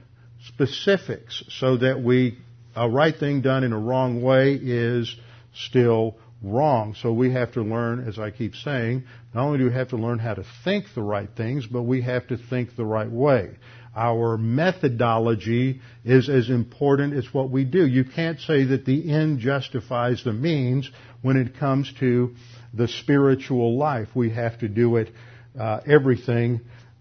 [0.46, 2.38] specifics so that we,
[2.75, 5.14] a right thing done in a wrong way is
[5.55, 6.94] still wrong.
[7.01, 9.96] So we have to learn, as I keep saying, not only do we have to
[9.96, 13.51] learn how to think the right things, but we have to think the right way.
[13.94, 17.87] Our methodology is as important as what we do.
[17.87, 20.90] You can't say that the end justifies the means
[21.23, 22.35] when it comes to
[22.75, 24.08] the spiritual life.
[24.15, 25.11] We have to do it,
[25.58, 26.61] uh, everything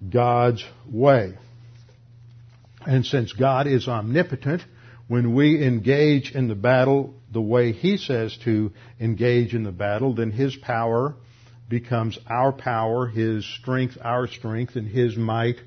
[0.09, 1.37] God's way.
[2.85, 4.61] And since God is omnipotent,
[5.07, 10.15] when we engage in the battle the way He says to engage in the battle,
[10.15, 11.15] then His power
[11.67, 15.57] becomes our power, His strength our strength, and His might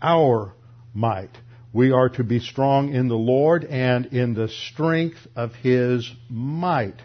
[0.00, 0.54] our
[0.94, 1.36] might.
[1.70, 6.96] We are to be strong in the Lord and in the strength of His might.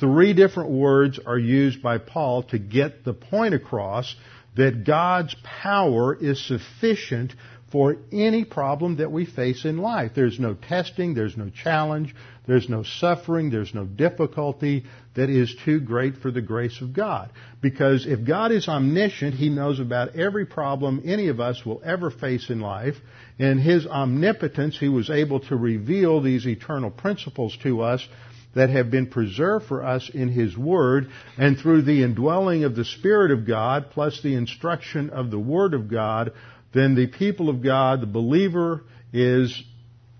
[0.00, 4.16] Three different words are used by Paul to get the point across
[4.56, 7.34] that God's power is sufficient
[7.70, 10.12] for any problem that we face in life.
[10.14, 12.14] There's no testing, there's no challenge,
[12.46, 14.84] there's no suffering, there's no difficulty
[15.14, 17.30] that is too great for the grace of God.
[17.60, 22.10] Because if God is omniscient, He knows about every problem any of us will ever
[22.10, 22.96] face in life.
[23.38, 28.06] In His omnipotence, He was able to reveal these eternal principles to us
[28.54, 32.84] that have been preserved for us in His Word, and through the indwelling of the
[32.84, 36.32] Spirit of God, plus the instruction of the Word of God,
[36.74, 38.82] then the people of God, the believer,
[39.12, 39.62] is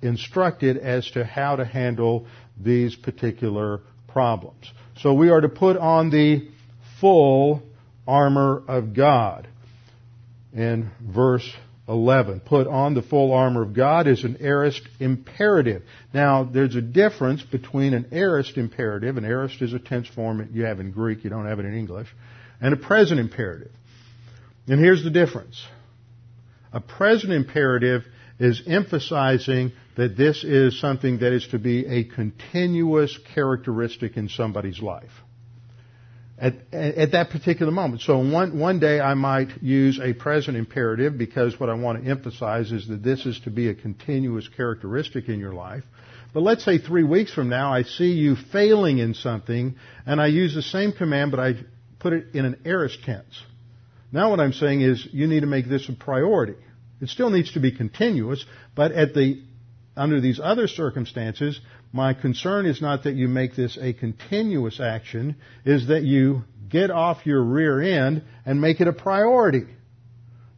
[0.03, 2.27] instructed as to how to handle
[2.61, 4.71] these particular problems.
[4.99, 6.49] So we are to put on the
[7.01, 7.63] full
[8.07, 9.49] armor of God.
[10.53, 11.49] In verse
[11.89, 15.83] 11, put on the full armor of God is an aorist imperative.
[16.13, 20.51] Now, there's a difference between an aorist imperative, an aorist is a tense form that
[20.53, 22.09] you have in Greek, you don't have it in English,
[22.61, 23.73] and a present imperative.
[24.69, 25.65] And here's the difference.
[26.73, 28.05] A present imperative
[28.39, 34.81] is emphasizing that this is something that is to be a continuous characteristic in somebody's
[34.81, 35.11] life.
[36.39, 38.03] At, at, that particular moment.
[38.03, 42.11] So one, one day I might use a present imperative because what I want to
[42.11, 45.85] emphasize is that this is to be a continuous characteristic in your life.
[46.35, 50.29] But let's say three weeks from now I see you failing in something and I
[50.29, 51.55] use the same command but I
[52.01, 53.41] put it in an aorist tense.
[54.11, 56.57] Now what I'm saying is you need to make this a priority.
[57.01, 59.43] It still needs to be continuous, but at the,
[59.97, 61.61] under these other circumstances,
[61.93, 66.91] my concern is not that you make this a continuous action, is that you get
[66.91, 69.67] off your rear end and make it a priority.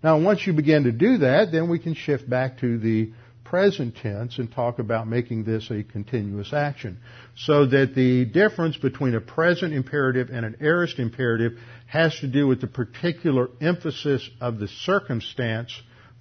[0.02, 3.12] Now once you begin to do that, then we can shift back to the
[3.42, 6.98] present tense and talk about making this a continuous action.
[7.36, 11.52] So that the difference between a present imperative and an aorist imperative
[11.86, 15.72] has to do with the particular emphasis of the circumstance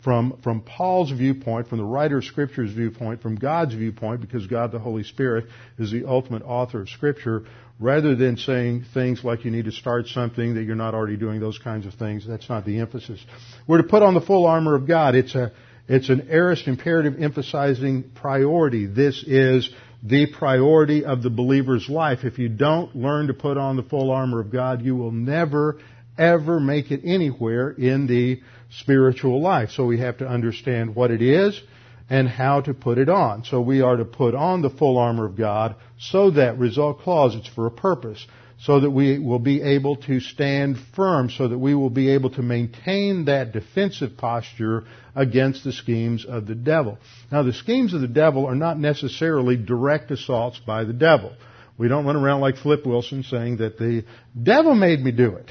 [0.03, 4.71] from, from Paul's viewpoint, from the writer of Scripture's viewpoint, from God's viewpoint, because God
[4.71, 5.45] the Holy Spirit
[5.79, 7.45] is the ultimate author of Scripture,
[7.79, 11.39] rather than saying things like you need to start something that you're not already doing,
[11.39, 12.27] those kinds of things.
[12.27, 13.23] That's not the emphasis.
[13.67, 15.15] We're to put on the full armor of God.
[15.15, 15.51] It's a,
[15.87, 18.85] it's an aorist imperative emphasizing priority.
[18.85, 19.69] This is
[20.03, 22.19] the priority of the believer's life.
[22.23, 25.79] If you don't learn to put on the full armor of God, you will never,
[26.17, 28.41] ever make it anywhere in the
[28.79, 29.71] spiritual life.
[29.71, 31.61] So we have to understand what it is
[32.09, 33.43] and how to put it on.
[33.43, 37.35] So we are to put on the full armor of God so that, result clause,
[37.35, 38.25] it's for a purpose,
[38.59, 42.29] so that we will be able to stand firm, so that we will be able
[42.31, 44.83] to maintain that defensive posture
[45.15, 46.97] against the schemes of the devil.
[47.31, 51.33] Now the schemes of the devil are not necessarily direct assaults by the devil.
[51.77, 54.05] We don't run around like Flip Wilson saying that the
[54.41, 55.49] devil made me do it.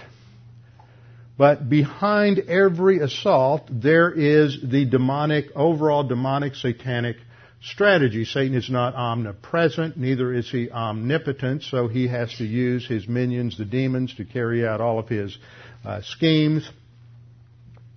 [1.42, 7.16] But behind every assault, there is the demonic, overall demonic satanic
[7.60, 8.24] strategy.
[8.24, 13.58] Satan is not omnipresent, neither is he omnipotent, so he has to use his minions,
[13.58, 15.36] the demons, to carry out all of his
[15.84, 16.70] uh, schemes.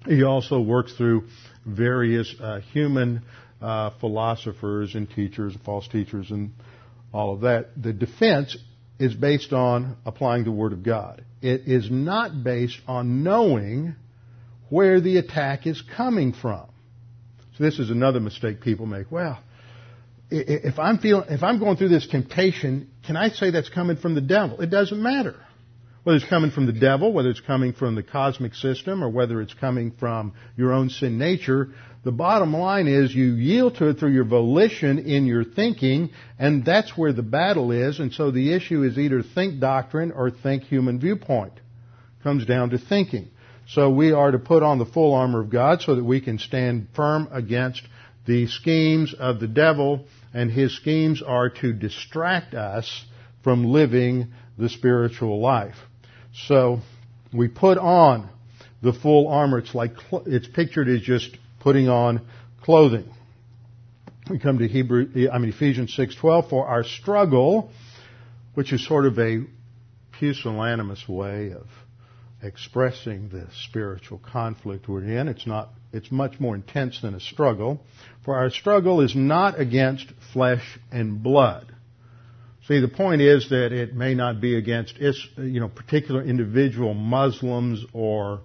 [0.08, 1.28] He also works through
[1.68, 3.22] various uh, human
[3.62, 6.50] uh, philosophers and teachers, false teachers, and
[7.14, 7.80] all of that.
[7.80, 8.58] The defense
[9.00, 11.24] is based on applying the Word of God.
[11.42, 13.96] It is not based on knowing
[14.70, 16.66] where the attack is coming from.
[17.58, 19.12] So this is another mistake people make.
[19.12, 19.40] Well,
[20.30, 24.16] if I'm feeling, if I'm going through this temptation, can I say that's coming from
[24.16, 24.60] the devil?
[24.62, 25.36] It doesn't matter.
[26.06, 29.42] Whether it's coming from the devil, whether it's coming from the cosmic system, or whether
[29.42, 31.70] it's coming from your own sin nature,
[32.04, 36.64] the bottom line is you yield to it through your volition in your thinking, and
[36.64, 38.00] that's where the battle is.
[38.00, 41.54] And so the issue is either think doctrine or think human viewpoint.
[41.56, 43.30] It comes down to thinking.
[43.70, 46.38] So we are to put on the full armor of God so that we can
[46.38, 47.82] stand firm against
[48.28, 53.06] the schemes of the devil, and his schemes are to distract us
[53.44, 54.28] from living
[54.60, 55.78] the spiritual life.
[56.36, 56.80] So
[57.34, 58.30] we put on
[58.82, 59.60] the full armor.
[59.60, 59.94] It's like
[60.26, 62.22] it's pictured as just putting on
[62.62, 63.10] clothing.
[64.30, 67.72] We come to Hebrew, I mean Ephesians 6:12 for our struggle,
[68.54, 69.46] which is sort of a
[70.20, 71.68] pusillanimous way of
[72.42, 75.28] expressing the spiritual conflict we're in.
[75.28, 77.82] It's not it's much more intense than a struggle.
[78.24, 81.75] For our struggle is not against flesh and blood.
[82.68, 87.86] See, the point is that it may not be against you know particular individual Muslims
[87.94, 88.42] or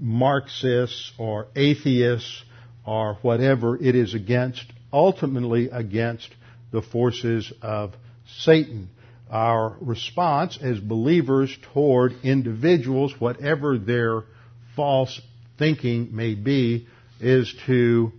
[0.00, 2.42] Marxists or atheists
[2.84, 6.28] or whatever it is against, ultimately against
[6.72, 7.94] the forces of
[8.38, 8.88] Satan.
[9.30, 14.24] Our response as believers toward individuals, whatever their
[14.74, 15.20] false
[15.58, 16.88] thinking may be,
[17.20, 18.10] is to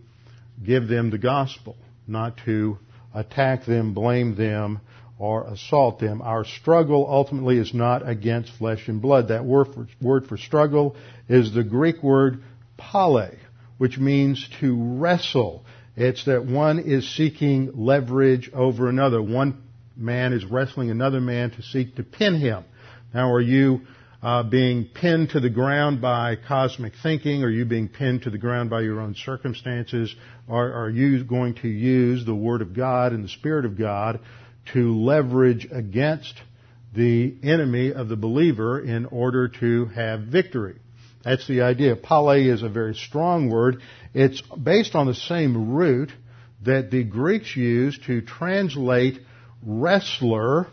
[0.65, 1.75] give them the gospel,
[2.07, 2.77] not to
[3.13, 4.79] attack them, blame them,
[5.21, 6.19] or assault them.
[6.19, 9.27] Our struggle ultimately is not against flesh and blood.
[9.27, 10.95] That word for, word for struggle
[11.29, 12.41] is the Greek word
[12.75, 13.29] pale,
[13.77, 15.63] which means to wrestle.
[15.95, 19.21] It's that one is seeking leverage over another.
[19.21, 19.61] One
[19.95, 22.63] man is wrestling another man to seek to pin him.
[23.13, 23.81] Now, are you
[24.23, 27.43] uh, being pinned to the ground by cosmic thinking?
[27.43, 30.15] Are you being pinned to the ground by your own circumstances?
[30.49, 34.19] Are you going to use the Word of God and the Spirit of God
[34.73, 36.33] to leverage against
[36.93, 40.75] the enemy of the believer in order to have victory?
[41.23, 41.95] That's the idea.
[41.95, 43.81] Pale is a very strong word.
[44.13, 46.11] It's based on the same root
[46.63, 49.19] that the Greeks used to translate
[49.63, 50.67] wrestler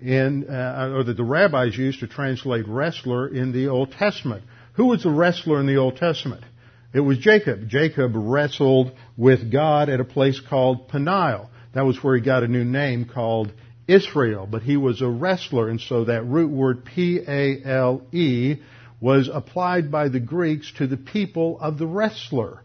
[0.00, 4.44] in, uh, or that the rabbis used to translate wrestler in the Old Testament.
[4.74, 6.44] Who was the wrestler in the Old Testament?
[6.92, 7.68] It was Jacob.
[7.68, 11.50] Jacob wrestled with God at a place called Peniel.
[11.74, 13.52] That was where he got a new name called
[13.86, 18.56] Israel, but he was a wrestler, and so that root word P-A-L-E
[19.00, 22.62] was applied by the Greeks to the people of the wrestler.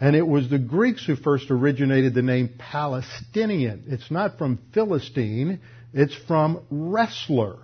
[0.00, 3.84] And it was the Greeks who first originated the name Palestinian.
[3.88, 5.60] It's not from Philistine,
[5.92, 7.58] it's from wrestler.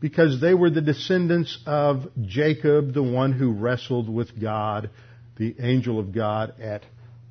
[0.00, 4.90] Because they were the descendants of Jacob, the one who wrestled with God,
[5.36, 6.82] the angel of God at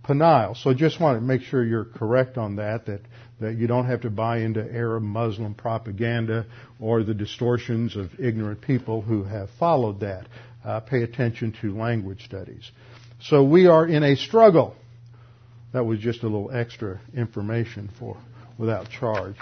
[0.10, 0.56] Peniel.
[0.56, 3.02] So just want to make sure you're correct on that, that,
[3.40, 6.48] that you don't have to buy into Arab Muslim propaganda
[6.80, 10.28] or the distortions of ignorant people who have followed that.
[10.66, 12.72] Uh, pay attention to language studies.
[13.22, 14.76] So we are in a struggle.
[15.74, 18.18] That was just a little extra information for
[18.58, 19.36] without charge.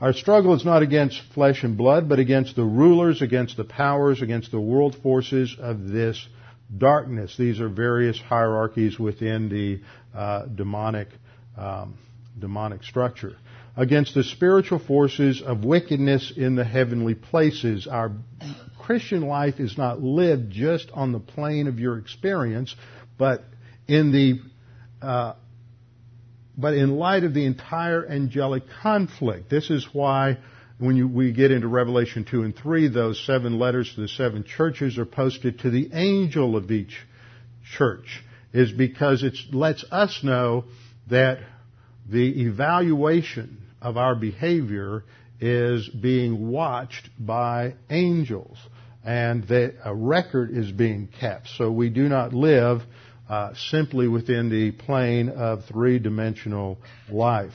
[0.00, 4.20] Our struggle is not against flesh and blood, but against the rulers, against the powers,
[4.20, 6.28] against the world forces of this
[6.76, 7.36] darkness.
[7.36, 9.80] These are various hierarchies within the
[10.16, 11.08] uh, demonic
[11.56, 11.98] um,
[12.38, 13.36] demonic structure.
[13.76, 17.86] Against the spiritual forces of wickedness in the heavenly places.
[17.86, 18.12] Our
[18.78, 22.74] Christian life is not lived just on the plane of your experience,
[23.16, 23.44] but
[23.86, 24.40] in the
[25.06, 25.34] uh,
[26.56, 29.48] but in light of the entire angelic conflict.
[29.48, 30.36] This is why
[30.82, 34.42] when you, we get into Revelation 2 and 3, those seven letters to the seven
[34.42, 36.96] churches are posted to the angel of each
[37.76, 40.64] church, is because it lets us know
[41.08, 41.38] that
[42.10, 45.04] the evaluation of our behavior
[45.40, 48.58] is being watched by angels
[49.04, 51.46] and that a record is being kept.
[51.56, 52.82] So we do not live
[53.28, 56.78] uh, simply within the plane of three-dimensional
[57.08, 57.52] life.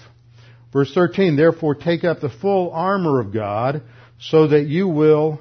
[0.74, 3.84] Verse 13, therefore take up the full armor of God
[4.20, 5.40] so that you will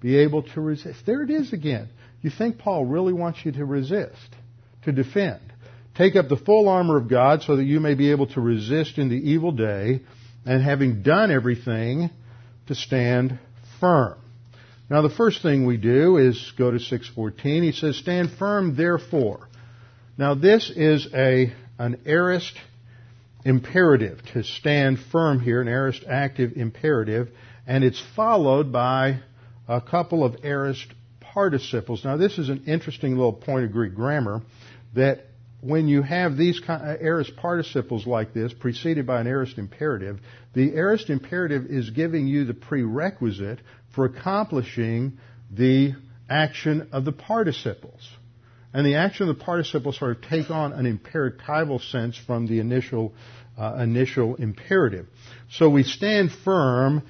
[0.00, 1.00] be able to resist.
[1.06, 1.88] There it is again.
[2.22, 4.36] You think Paul really wants you to resist,
[4.84, 5.40] to defend.
[5.96, 8.98] Take up the full armor of God so that you may be able to resist
[8.98, 10.00] in the evil day
[10.44, 12.10] and having done everything
[12.66, 13.38] to stand
[13.80, 14.18] firm.
[14.90, 17.62] Now the first thing we do is go to 614.
[17.62, 19.48] He says, stand firm therefore.
[20.16, 22.54] Now this is a, an aorist
[23.44, 27.28] imperative to stand firm here, an aorist active imperative,
[27.66, 29.20] and it's followed by
[29.68, 30.86] a couple of aorist
[31.20, 32.04] participles.
[32.04, 34.42] Now this is an interesting little point of Greek grammar
[34.94, 35.26] that
[35.60, 40.20] when you have these uh, aorist participles like this preceded by an aorist imperative,
[40.54, 43.58] the aorist imperative is giving you the prerequisite
[43.94, 45.18] for accomplishing
[45.50, 45.94] the
[46.30, 48.08] action of the participles.
[48.74, 52.60] And the action of the participle sort of take on an imperatival sense from the
[52.60, 53.14] initial,
[53.56, 55.06] uh, initial imperative.
[55.50, 57.02] So we stand firm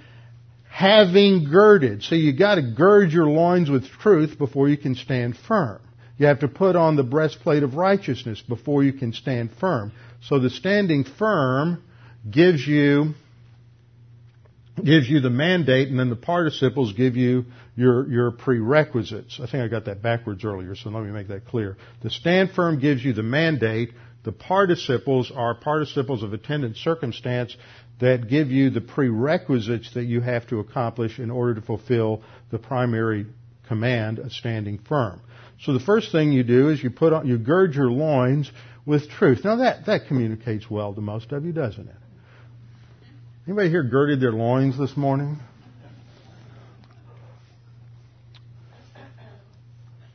[0.68, 2.04] having girded.
[2.04, 5.80] So you gotta gird your loins with truth before you can stand firm.
[6.18, 9.92] You have to put on the breastplate of righteousness before you can stand firm.
[10.22, 11.82] So the standing firm
[12.28, 13.14] gives you
[14.84, 19.40] gives you the mandate, and then the participles give you your, your prerequisites.
[19.42, 21.76] I think I got that backwards earlier, so let me make that clear.
[22.02, 23.90] The stand firm gives you the mandate.
[24.24, 27.56] The participles are participles of attendant circumstance
[28.00, 32.58] that give you the prerequisites that you have to accomplish in order to fulfill the
[32.58, 33.26] primary
[33.66, 35.20] command of standing firm.
[35.60, 38.50] So the first thing you do is you put on, you gird your loins
[38.86, 39.40] with truth.
[39.44, 41.96] Now that, that communicates well to most of you, doesn't it?
[43.49, 45.38] Anybody here girded their loins this morning?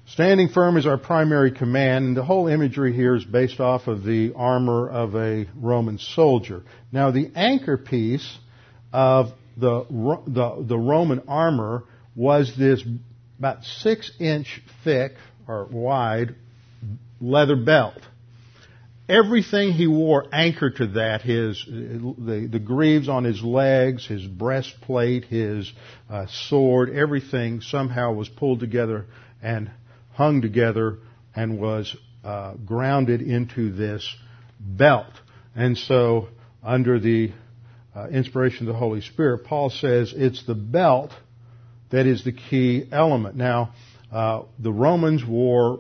[0.06, 4.04] Standing firm is our primary command, and the whole imagery here is based off of
[4.04, 6.62] the armor of a Roman soldier.
[6.92, 8.38] Now, the anchor piece
[8.94, 9.84] of the,
[10.28, 12.84] the, the Roman armor was this
[13.40, 15.14] about six inch thick
[15.48, 16.36] or wide
[17.20, 18.00] leather belt.
[19.08, 21.22] Everything he wore anchored to that.
[21.22, 25.72] His the, the greaves on his legs, his breastplate, his
[26.10, 29.06] uh, sword, everything somehow was pulled together
[29.42, 29.72] and
[30.14, 31.00] hung together
[31.36, 34.16] and was uh, grounded into this
[34.60, 35.12] belt.
[35.56, 36.30] And so,
[36.64, 37.32] under the
[37.96, 41.12] uh, inspiration of the Holy Spirit, Paul says it's the belt
[41.92, 43.36] that is the key element.
[43.36, 43.74] Now,
[44.12, 45.80] uh, the Romans wore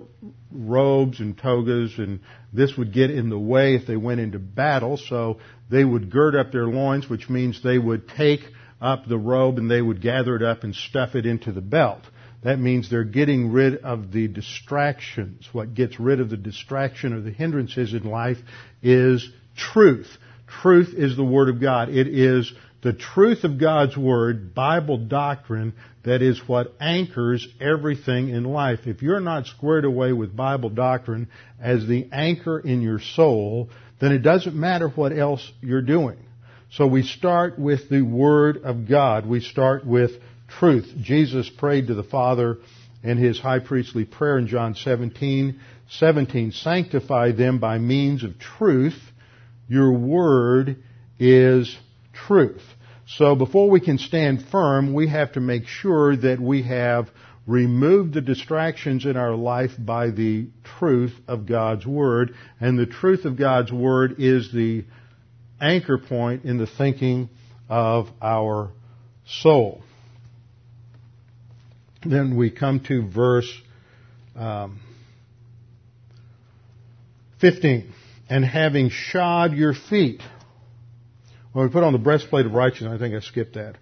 [0.52, 2.22] robes and togas, and
[2.52, 4.98] this would get in the way if they went into battle.
[4.98, 8.42] So they would gird up their loins, which means they would take
[8.82, 12.04] up the robe and they would gather it up and stuff it into the belt.
[12.44, 15.48] That means they're getting rid of the distractions.
[15.54, 18.38] What gets rid of the distraction or the hindrances in life
[18.82, 20.10] is truth.
[20.62, 21.90] Truth is the Word of God.
[21.90, 22.52] It is
[22.84, 25.74] the truth of God's Word, Bible doctrine,
[26.04, 28.82] that is what anchors everything in life.
[28.86, 31.30] If you're not squared away with Bible doctrine
[31.62, 33.70] as the anchor in your soul,
[34.02, 36.18] then it doesn't matter what else you're doing.
[36.72, 39.26] So we start with the Word of God.
[39.26, 40.12] We start with
[40.60, 40.92] truth.
[41.02, 42.58] Jesus prayed to the Father
[43.02, 45.60] in his high priestly prayer in John 17,
[45.90, 49.00] 17, sanctify them by means of truth.
[49.68, 50.78] Your word
[51.20, 51.78] is
[52.14, 52.62] truth.
[53.06, 57.10] So before we can stand firm, we have to make sure that we have
[57.46, 60.48] removed the distractions in our life by the
[60.80, 62.34] truth of God's Word.
[62.62, 64.86] And the truth of God's Word is the
[65.60, 67.30] anchor point in the thinking
[67.70, 68.72] of our
[69.26, 69.82] soul.
[72.06, 73.52] Then we come to verse
[74.36, 74.80] um,
[77.40, 77.94] 15.
[78.30, 80.22] And having shod your feet.
[81.54, 83.76] When we put on the breastplate of righteousness, I think I skipped that.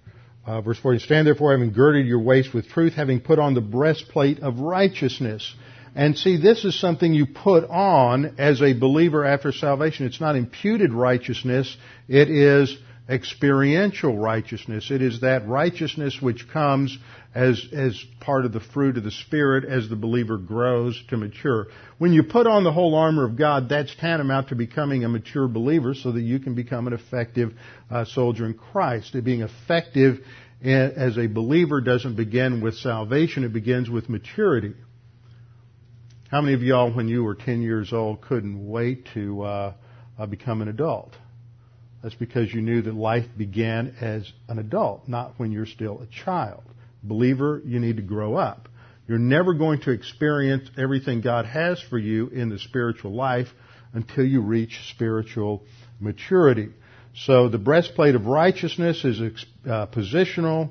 [0.45, 3.61] Uh, verse 40, stand therefore having girded your waist with truth, having put on the
[3.61, 5.55] breastplate of righteousness.
[5.95, 10.05] And see, this is something you put on as a believer after salvation.
[10.05, 11.78] It's not imputed righteousness.
[12.09, 12.76] It is
[13.09, 14.89] experiential righteousness.
[14.91, 16.97] It is that righteousness which comes
[17.33, 21.67] as, as part of the fruit of the Spirit as the believer grows to mature.
[21.97, 25.47] When you put on the whole armor of God, that's tantamount to becoming a mature
[25.47, 27.53] believer so that you can become an effective
[27.89, 29.15] uh, soldier in Christ.
[29.23, 30.19] Being effective
[30.63, 34.73] as a believer doesn't begin with salvation, it begins with maturity.
[36.29, 39.73] How many of y'all, when you were 10 years old, couldn't wait to uh,
[40.17, 41.13] uh, become an adult?
[42.01, 46.07] That's because you knew that life began as an adult, not when you're still a
[46.07, 46.63] child.
[47.03, 48.69] Believer, you need to grow up.
[49.07, 53.47] You're never going to experience everything God has for you in the spiritual life
[53.93, 55.63] until you reach spiritual
[55.99, 56.69] maturity.
[57.13, 59.19] So the breastplate of righteousness is
[59.65, 60.69] uh, positional,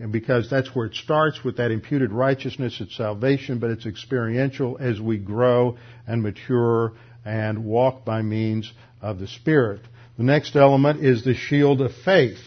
[0.00, 4.78] and because that's where it starts with that imputed righteousness, it's salvation, but it's experiential
[4.80, 5.76] as we grow
[6.06, 8.72] and mature and walk by means
[9.02, 9.82] of the Spirit.
[10.22, 12.38] The next element is the shield of faith.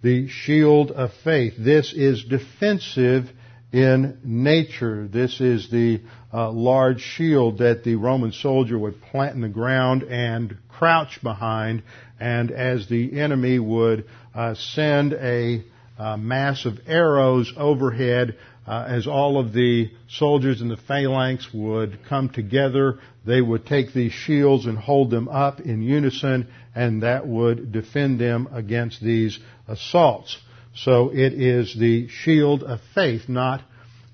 [0.00, 1.52] The shield of faith.
[1.58, 3.28] This is defensive
[3.74, 5.06] in nature.
[5.06, 6.00] This is the
[6.32, 11.82] uh, large shield that the Roman soldier would plant in the ground and crouch behind,
[12.18, 15.62] and as the enemy would uh, send a
[15.98, 18.38] uh, mass of arrows overhead,
[18.70, 23.92] uh, as all of the soldiers in the phalanx would come together, they would take
[23.92, 29.40] these shields and hold them up in unison, and that would defend them against these
[29.66, 30.38] assaults.
[30.76, 33.60] So it is the shield of faith, not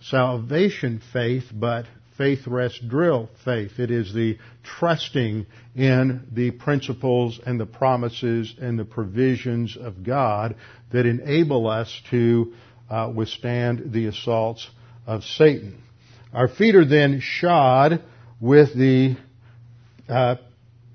[0.00, 1.84] salvation faith, but
[2.16, 3.78] faith rest drill faith.
[3.78, 5.44] It is the trusting
[5.74, 10.56] in the principles and the promises and the provisions of God
[10.92, 12.54] that enable us to
[12.90, 14.68] uh, withstand the assaults
[15.06, 15.82] of Satan.
[16.32, 18.02] Our feet are then shod
[18.40, 19.16] with the
[20.08, 20.36] uh,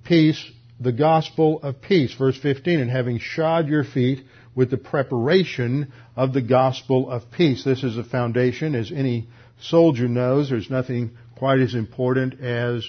[0.05, 0.43] peace,
[0.79, 2.13] the gospel of peace.
[2.13, 4.23] Verse 15, and having shod your feet
[4.55, 7.63] with the preparation of the gospel of peace.
[7.63, 9.27] This is a foundation, as any
[9.61, 10.49] soldier knows.
[10.49, 12.85] There's nothing quite as important as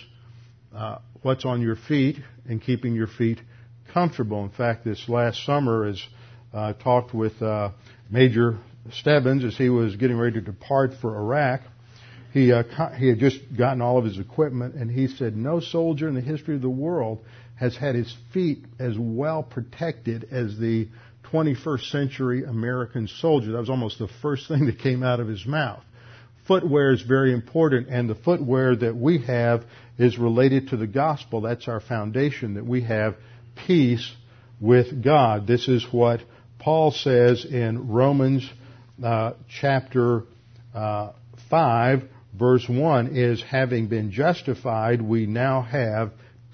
[0.75, 3.41] uh, what's on your feet and keeping your feet
[3.93, 4.43] comfortable.
[4.45, 6.03] In fact, this last summer, as
[6.53, 7.71] I uh, talked with uh,
[8.11, 8.59] Major
[8.91, 11.61] Stebbins as he was getting ready to depart for Iraq.
[12.33, 12.63] He, uh,
[12.97, 16.21] he had just gotten all of his equipment, and he said, No soldier in the
[16.21, 17.25] history of the world
[17.57, 20.89] has had his feet as well protected as the
[21.31, 23.53] 21st century American soldier.
[23.53, 25.83] That was almost the first thing that came out of his mouth.
[26.49, 29.65] Footwear is very important, and the footwear that we have
[29.97, 31.43] is related to the gospel.
[31.43, 33.15] That's our foundation, that we have
[33.67, 34.11] peace
[34.61, 35.47] with God.
[35.47, 36.21] This is what
[36.59, 38.49] Paul says in Romans
[39.03, 40.25] uh, chapter
[40.75, 41.13] uh,
[41.51, 42.03] 5,
[42.39, 46.13] verse 1 is having been justified, we now have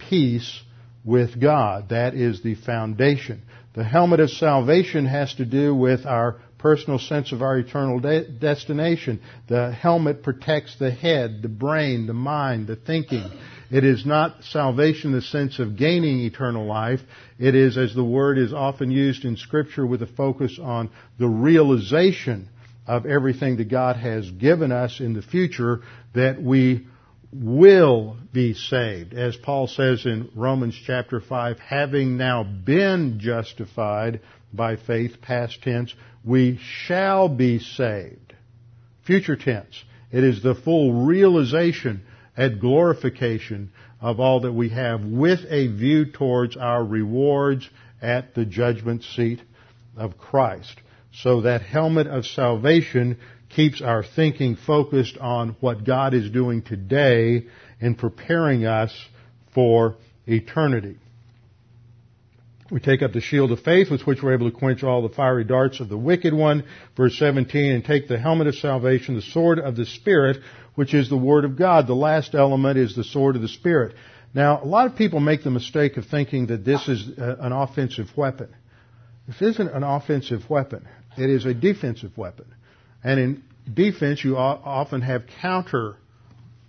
[0.08, 0.62] peace
[1.04, 1.90] with God.
[1.90, 3.42] That is the foundation.
[3.74, 8.28] The helmet of salvation has to do with our personal sense of our eternal de-
[8.28, 9.20] destination.
[9.48, 13.30] The helmet protects the head, the brain, the mind, the thinking.
[13.70, 17.00] It is not salvation in the sense of gaining eternal life.
[17.38, 21.28] It is, as the word is often used in scripture, with a focus on the
[21.28, 22.48] realization
[22.86, 25.82] of everything that God has given us in the future
[26.14, 26.86] that we
[27.30, 29.12] will be saved.
[29.12, 34.20] As Paul says in Romans chapter 5, having now been justified
[34.52, 35.94] by faith, past tense,
[36.24, 38.34] we shall be saved.
[39.04, 39.84] Future tense.
[40.10, 42.02] It is the full realization
[42.38, 43.70] at glorification
[44.00, 47.68] of all that we have with a view towards our rewards
[48.00, 49.40] at the judgment seat
[49.96, 50.80] of Christ.
[51.12, 53.18] So that helmet of salvation
[53.48, 57.46] keeps our thinking focused on what God is doing today
[57.80, 58.92] in preparing us
[59.52, 60.96] for eternity.
[62.70, 65.14] We take up the shield of faith with which we're able to quench all the
[65.14, 66.64] fiery darts of the wicked one.
[66.96, 70.38] Verse 17, and take the helmet of salvation, the sword of the Spirit,
[70.74, 71.86] which is the Word of God.
[71.86, 73.94] The last element is the sword of the Spirit.
[74.34, 77.52] Now, a lot of people make the mistake of thinking that this is uh, an
[77.52, 78.54] offensive weapon.
[79.26, 80.86] This isn't an offensive weapon.
[81.16, 82.46] It is a defensive weapon.
[83.02, 83.42] And in
[83.72, 85.96] defense, you often have counter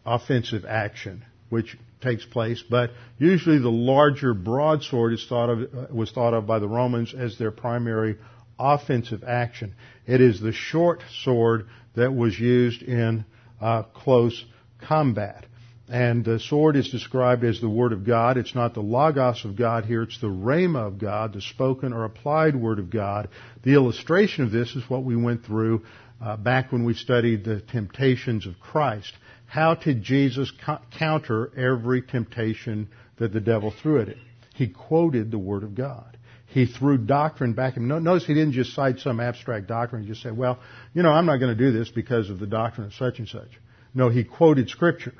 [0.05, 6.33] offensive action, which takes place, but usually the larger broadsword is thought of, was thought
[6.33, 8.17] of by the Romans as their primary
[8.59, 9.73] offensive action.
[10.05, 13.25] It is the short sword that was used in
[13.61, 14.45] uh, close
[14.81, 15.45] combat.
[15.91, 18.37] And the sword is described as the Word of God.
[18.37, 22.05] It's not the Logos of God here, it's the Rhema of God, the spoken or
[22.05, 23.29] applied Word of God.
[23.63, 25.83] The illustration of this is what we went through
[26.21, 29.13] uh, back when we studied the temptations of Christ.
[29.45, 34.19] How did Jesus co- counter every temptation that the devil threw at him?
[34.55, 36.17] He quoted the Word of God.
[36.47, 37.87] He threw doctrine back at him.
[37.87, 40.03] Notice he didn't just cite some abstract doctrine.
[40.03, 40.59] He just said, well,
[40.93, 43.27] you know, I'm not going to do this because of the doctrine of such and
[43.27, 43.49] such.
[43.93, 45.13] No, he quoted Scripture.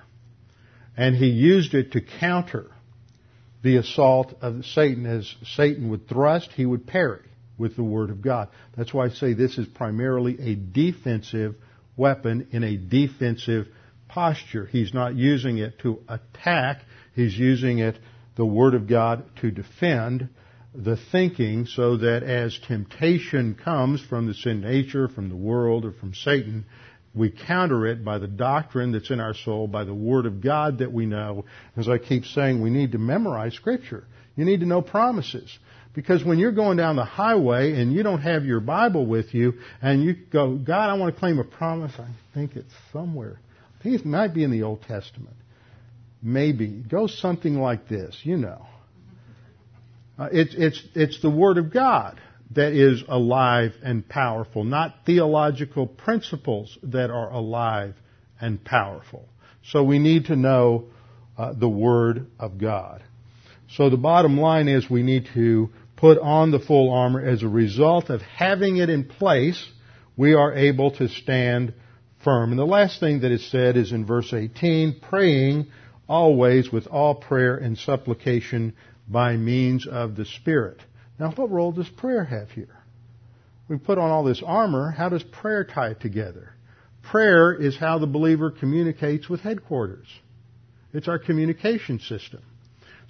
[0.97, 2.71] And he used it to counter
[3.61, 5.05] the assault of Satan.
[5.05, 7.28] As Satan would thrust, he would parry
[7.59, 8.47] with the Word of God.
[8.75, 11.55] That's why I say this is primarily a defensive
[11.95, 13.67] weapon in a defensive
[14.07, 14.65] posture.
[14.65, 16.81] He's not using it to attack.
[17.13, 17.99] He's using it,
[18.35, 20.29] the Word of God, to defend
[20.73, 25.91] the thinking so that as temptation comes from the sin nature, from the world, or
[25.91, 26.65] from Satan,
[27.13, 30.77] we counter it by the doctrine that's in our soul, by the Word of God
[30.77, 31.45] that we know.
[31.75, 34.05] As I keep saying, we need to memorize Scripture.
[34.35, 35.57] You need to know promises.
[35.93, 39.55] Because when you're going down the highway and you don't have your Bible with you
[39.81, 43.39] and you go, God, I want to claim a promise, I think it's somewhere.
[43.79, 45.35] I think it might be in the Old Testament.
[46.21, 46.67] Maybe.
[46.67, 48.67] Goes something like this, you know.
[50.17, 52.19] Uh, it's, it's, it's the Word of God
[52.51, 57.95] that is alive and powerful, not theological principles that are alive
[58.41, 59.27] and powerful.
[59.63, 60.85] So we need to know
[61.37, 63.03] uh, the Word of God.
[63.75, 67.47] So the bottom line is we need to put on the full armor as a
[67.47, 69.69] result of having it in place,
[70.17, 71.73] we are able to stand
[72.23, 72.51] firm.
[72.51, 75.67] And the last thing that is said is in verse 18, praying
[76.07, 78.73] always with all prayer and supplication
[79.07, 80.79] by means of the Spirit.
[81.19, 82.75] Now what role does prayer have here?
[83.67, 86.53] We put on all this armor, how does prayer tie it together?
[87.03, 90.07] Prayer is how the believer communicates with headquarters.
[90.91, 92.41] It's our communication system.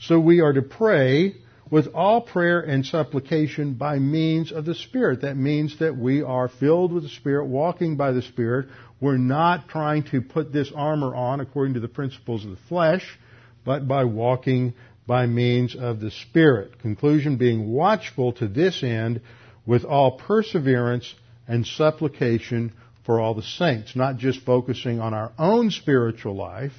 [0.02, 1.36] So we are to pray
[1.70, 5.22] with all prayer and supplication by means of the Spirit.
[5.22, 8.70] That means that we are filled with the Spirit, walking by the Spirit.
[9.02, 13.20] We're not trying to put this armor on according to the principles of the flesh,
[13.66, 14.74] but by walking
[15.06, 16.80] by means of the Spirit.
[16.80, 19.22] Conclusion being watchful to this end
[19.66, 21.14] with all perseverance
[21.48, 22.74] and supplication
[23.06, 23.96] for all the saints.
[23.96, 26.74] Not just focusing on our own spiritual life,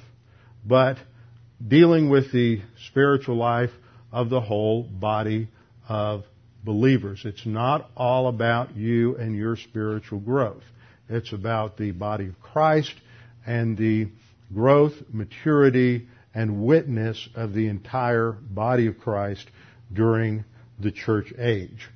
[0.65, 0.97] but
[1.67, 3.71] dealing with the spiritual life
[4.11, 5.47] of the whole body
[5.87, 6.23] of
[6.63, 7.21] believers.
[7.25, 10.63] It's not all about you and your spiritual growth.
[11.09, 12.93] It's about the body of Christ
[13.45, 14.09] and the
[14.53, 19.45] growth, maturity, and witness of the entire body of Christ
[19.91, 20.45] during
[20.79, 21.89] the church age.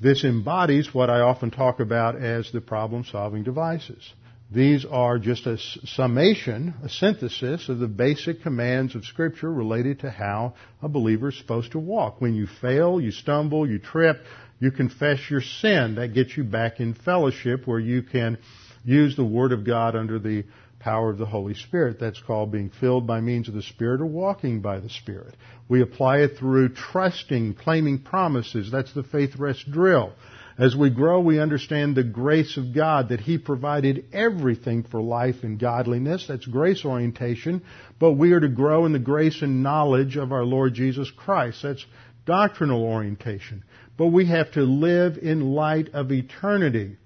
[0.00, 4.12] This embodies what I often talk about as the problem solving devices.
[4.52, 10.10] These are just a summation, a synthesis of the basic commands of Scripture related to
[10.10, 12.20] how a believer is supposed to walk.
[12.20, 14.22] When you fail, you stumble, you trip,
[14.58, 15.94] you confess your sin.
[15.94, 18.36] That gets you back in fellowship where you can
[18.84, 20.44] use the Word of God under the
[20.80, 21.98] power of the Holy Spirit.
[21.98, 25.34] That's called being filled by means of the Spirit or walking by the Spirit.
[25.68, 28.70] We apply it through trusting, claiming promises.
[28.70, 30.12] That's the faith rest drill.
[30.58, 35.36] As we grow, we understand the grace of God, that He provided everything for life
[35.42, 36.26] and godliness.
[36.28, 37.62] That's grace orientation.
[37.98, 41.62] But we are to grow in the grace and knowledge of our Lord Jesus Christ.
[41.62, 41.84] That's
[42.26, 43.64] doctrinal orientation.
[43.96, 46.96] But we have to live in light of eternity.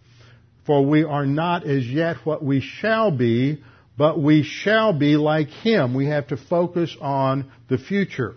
[0.67, 3.63] For we are not as yet what we shall be,
[3.97, 5.95] but we shall be like Him.
[5.95, 8.35] We have to focus on the future.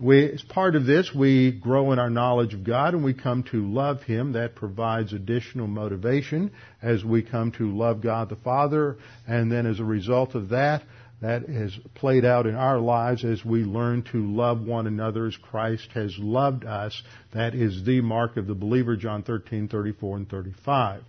[0.00, 3.42] We, as part of this, we grow in our knowledge of God and we come
[3.50, 4.32] to love Him.
[4.32, 8.96] That provides additional motivation as we come to love God the Father.
[9.28, 10.84] And then as a result of that,
[11.20, 15.36] that has played out in our lives as we learn to love one another as
[15.36, 17.02] Christ has loved us.
[17.34, 21.02] That is the mark of the believer, John 13, 34, and 35.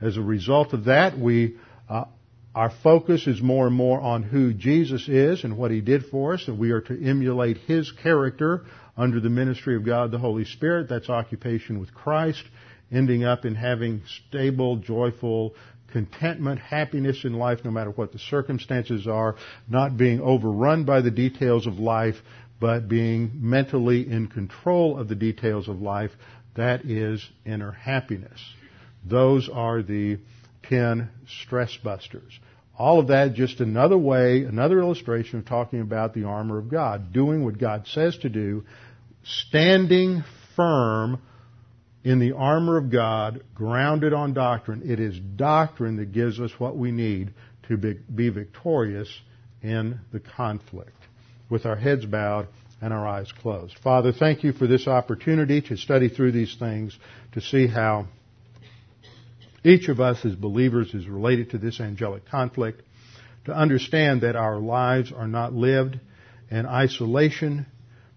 [0.00, 1.56] As a result of that, we,
[1.88, 2.06] uh,
[2.54, 6.34] our focus is more and more on who Jesus is and what He did for
[6.34, 8.64] us, and we are to emulate His character
[8.96, 10.88] under the ministry of God the Holy Spirit.
[10.88, 12.44] That's occupation with Christ,
[12.92, 15.54] ending up in having stable, joyful,
[15.90, 19.36] contentment, happiness in life no matter what the circumstances are,
[19.68, 22.16] not being overrun by the details of life,
[22.60, 26.12] but being mentally in control of the details of life.
[26.56, 28.40] That is inner happiness.
[29.04, 30.18] Those are the
[30.68, 31.08] 10
[31.42, 32.38] stress busters.
[32.76, 37.12] All of that just another way, another illustration of talking about the armor of God,
[37.12, 38.64] doing what God says to do,
[39.22, 40.24] standing
[40.56, 41.20] firm
[42.02, 44.82] in the armor of God, grounded on doctrine.
[44.84, 47.32] It is doctrine that gives us what we need
[47.68, 49.08] to be, be victorious
[49.62, 50.90] in the conflict.
[51.48, 52.48] With our heads bowed
[52.80, 53.78] and our eyes closed.
[53.82, 56.98] Father, thank you for this opportunity to study through these things,
[57.32, 58.06] to see how
[59.64, 62.82] each of us as believers is related to this angelic conflict,
[63.46, 65.98] to understand that our lives are not lived
[66.50, 67.66] in isolation,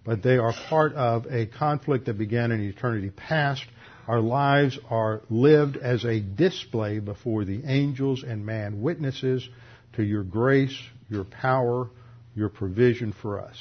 [0.05, 3.63] but they are part of a conflict that began in eternity past.
[4.07, 9.47] Our lives are lived as a display before the angels and man witnesses
[9.93, 10.77] to your grace,
[11.09, 11.89] your power,
[12.35, 13.57] your provision for us.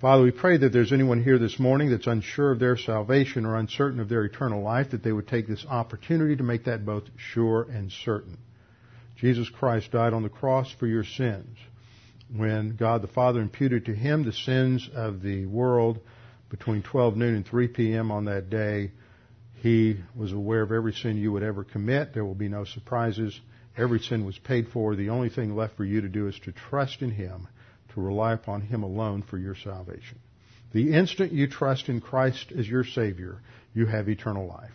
[0.00, 3.56] Father, we pray that there's anyone here this morning that's unsure of their salvation or
[3.56, 7.02] uncertain of their eternal life, that they would take this opportunity to make that both
[7.16, 8.38] sure and certain.
[9.16, 11.58] Jesus Christ died on the cross for your sins.
[12.32, 15.98] When God the Father imputed to him the sins of the world
[16.48, 18.12] between 12 noon and 3 p.m.
[18.12, 18.92] on that day,
[19.56, 22.14] he was aware of every sin you would ever commit.
[22.14, 23.40] There will be no surprises.
[23.76, 24.94] Every sin was paid for.
[24.94, 27.48] The only thing left for you to do is to trust in him
[28.00, 30.18] rely upon Him alone for your salvation.
[30.72, 33.40] The instant you trust in Christ as your Savior,
[33.74, 34.70] you have eternal life.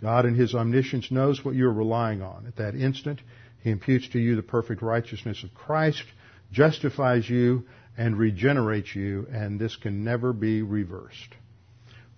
[0.00, 2.46] God in His omniscience knows what you're relying on.
[2.46, 3.20] At that instant,
[3.62, 6.04] He imputes to you the perfect righteousness of Christ,
[6.52, 7.64] justifies you,
[7.96, 11.34] and regenerates you, and this can never be reversed.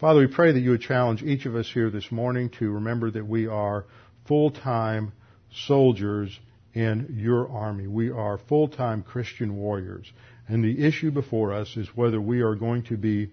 [0.01, 3.11] Father, we pray that you would challenge each of us here this morning to remember
[3.11, 3.85] that we are
[4.27, 5.13] full-time
[5.67, 6.39] soldiers
[6.75, 7.87] in your army.
[7.87, 10.07] We are full-time Christian warriors.
[10.49, 13.31] And the issue before us is whether we are going to be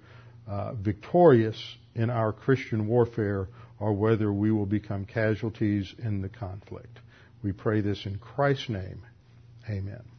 [0.47, 1.57] uh, victorious
[1.95, 3.47] in our Christian warfare
[3.79, 6.99] or whether we will become casualties in the conflict.
[7.41, 9.01] We pray this in Christ's name.
[9.69, 10.14] Amen.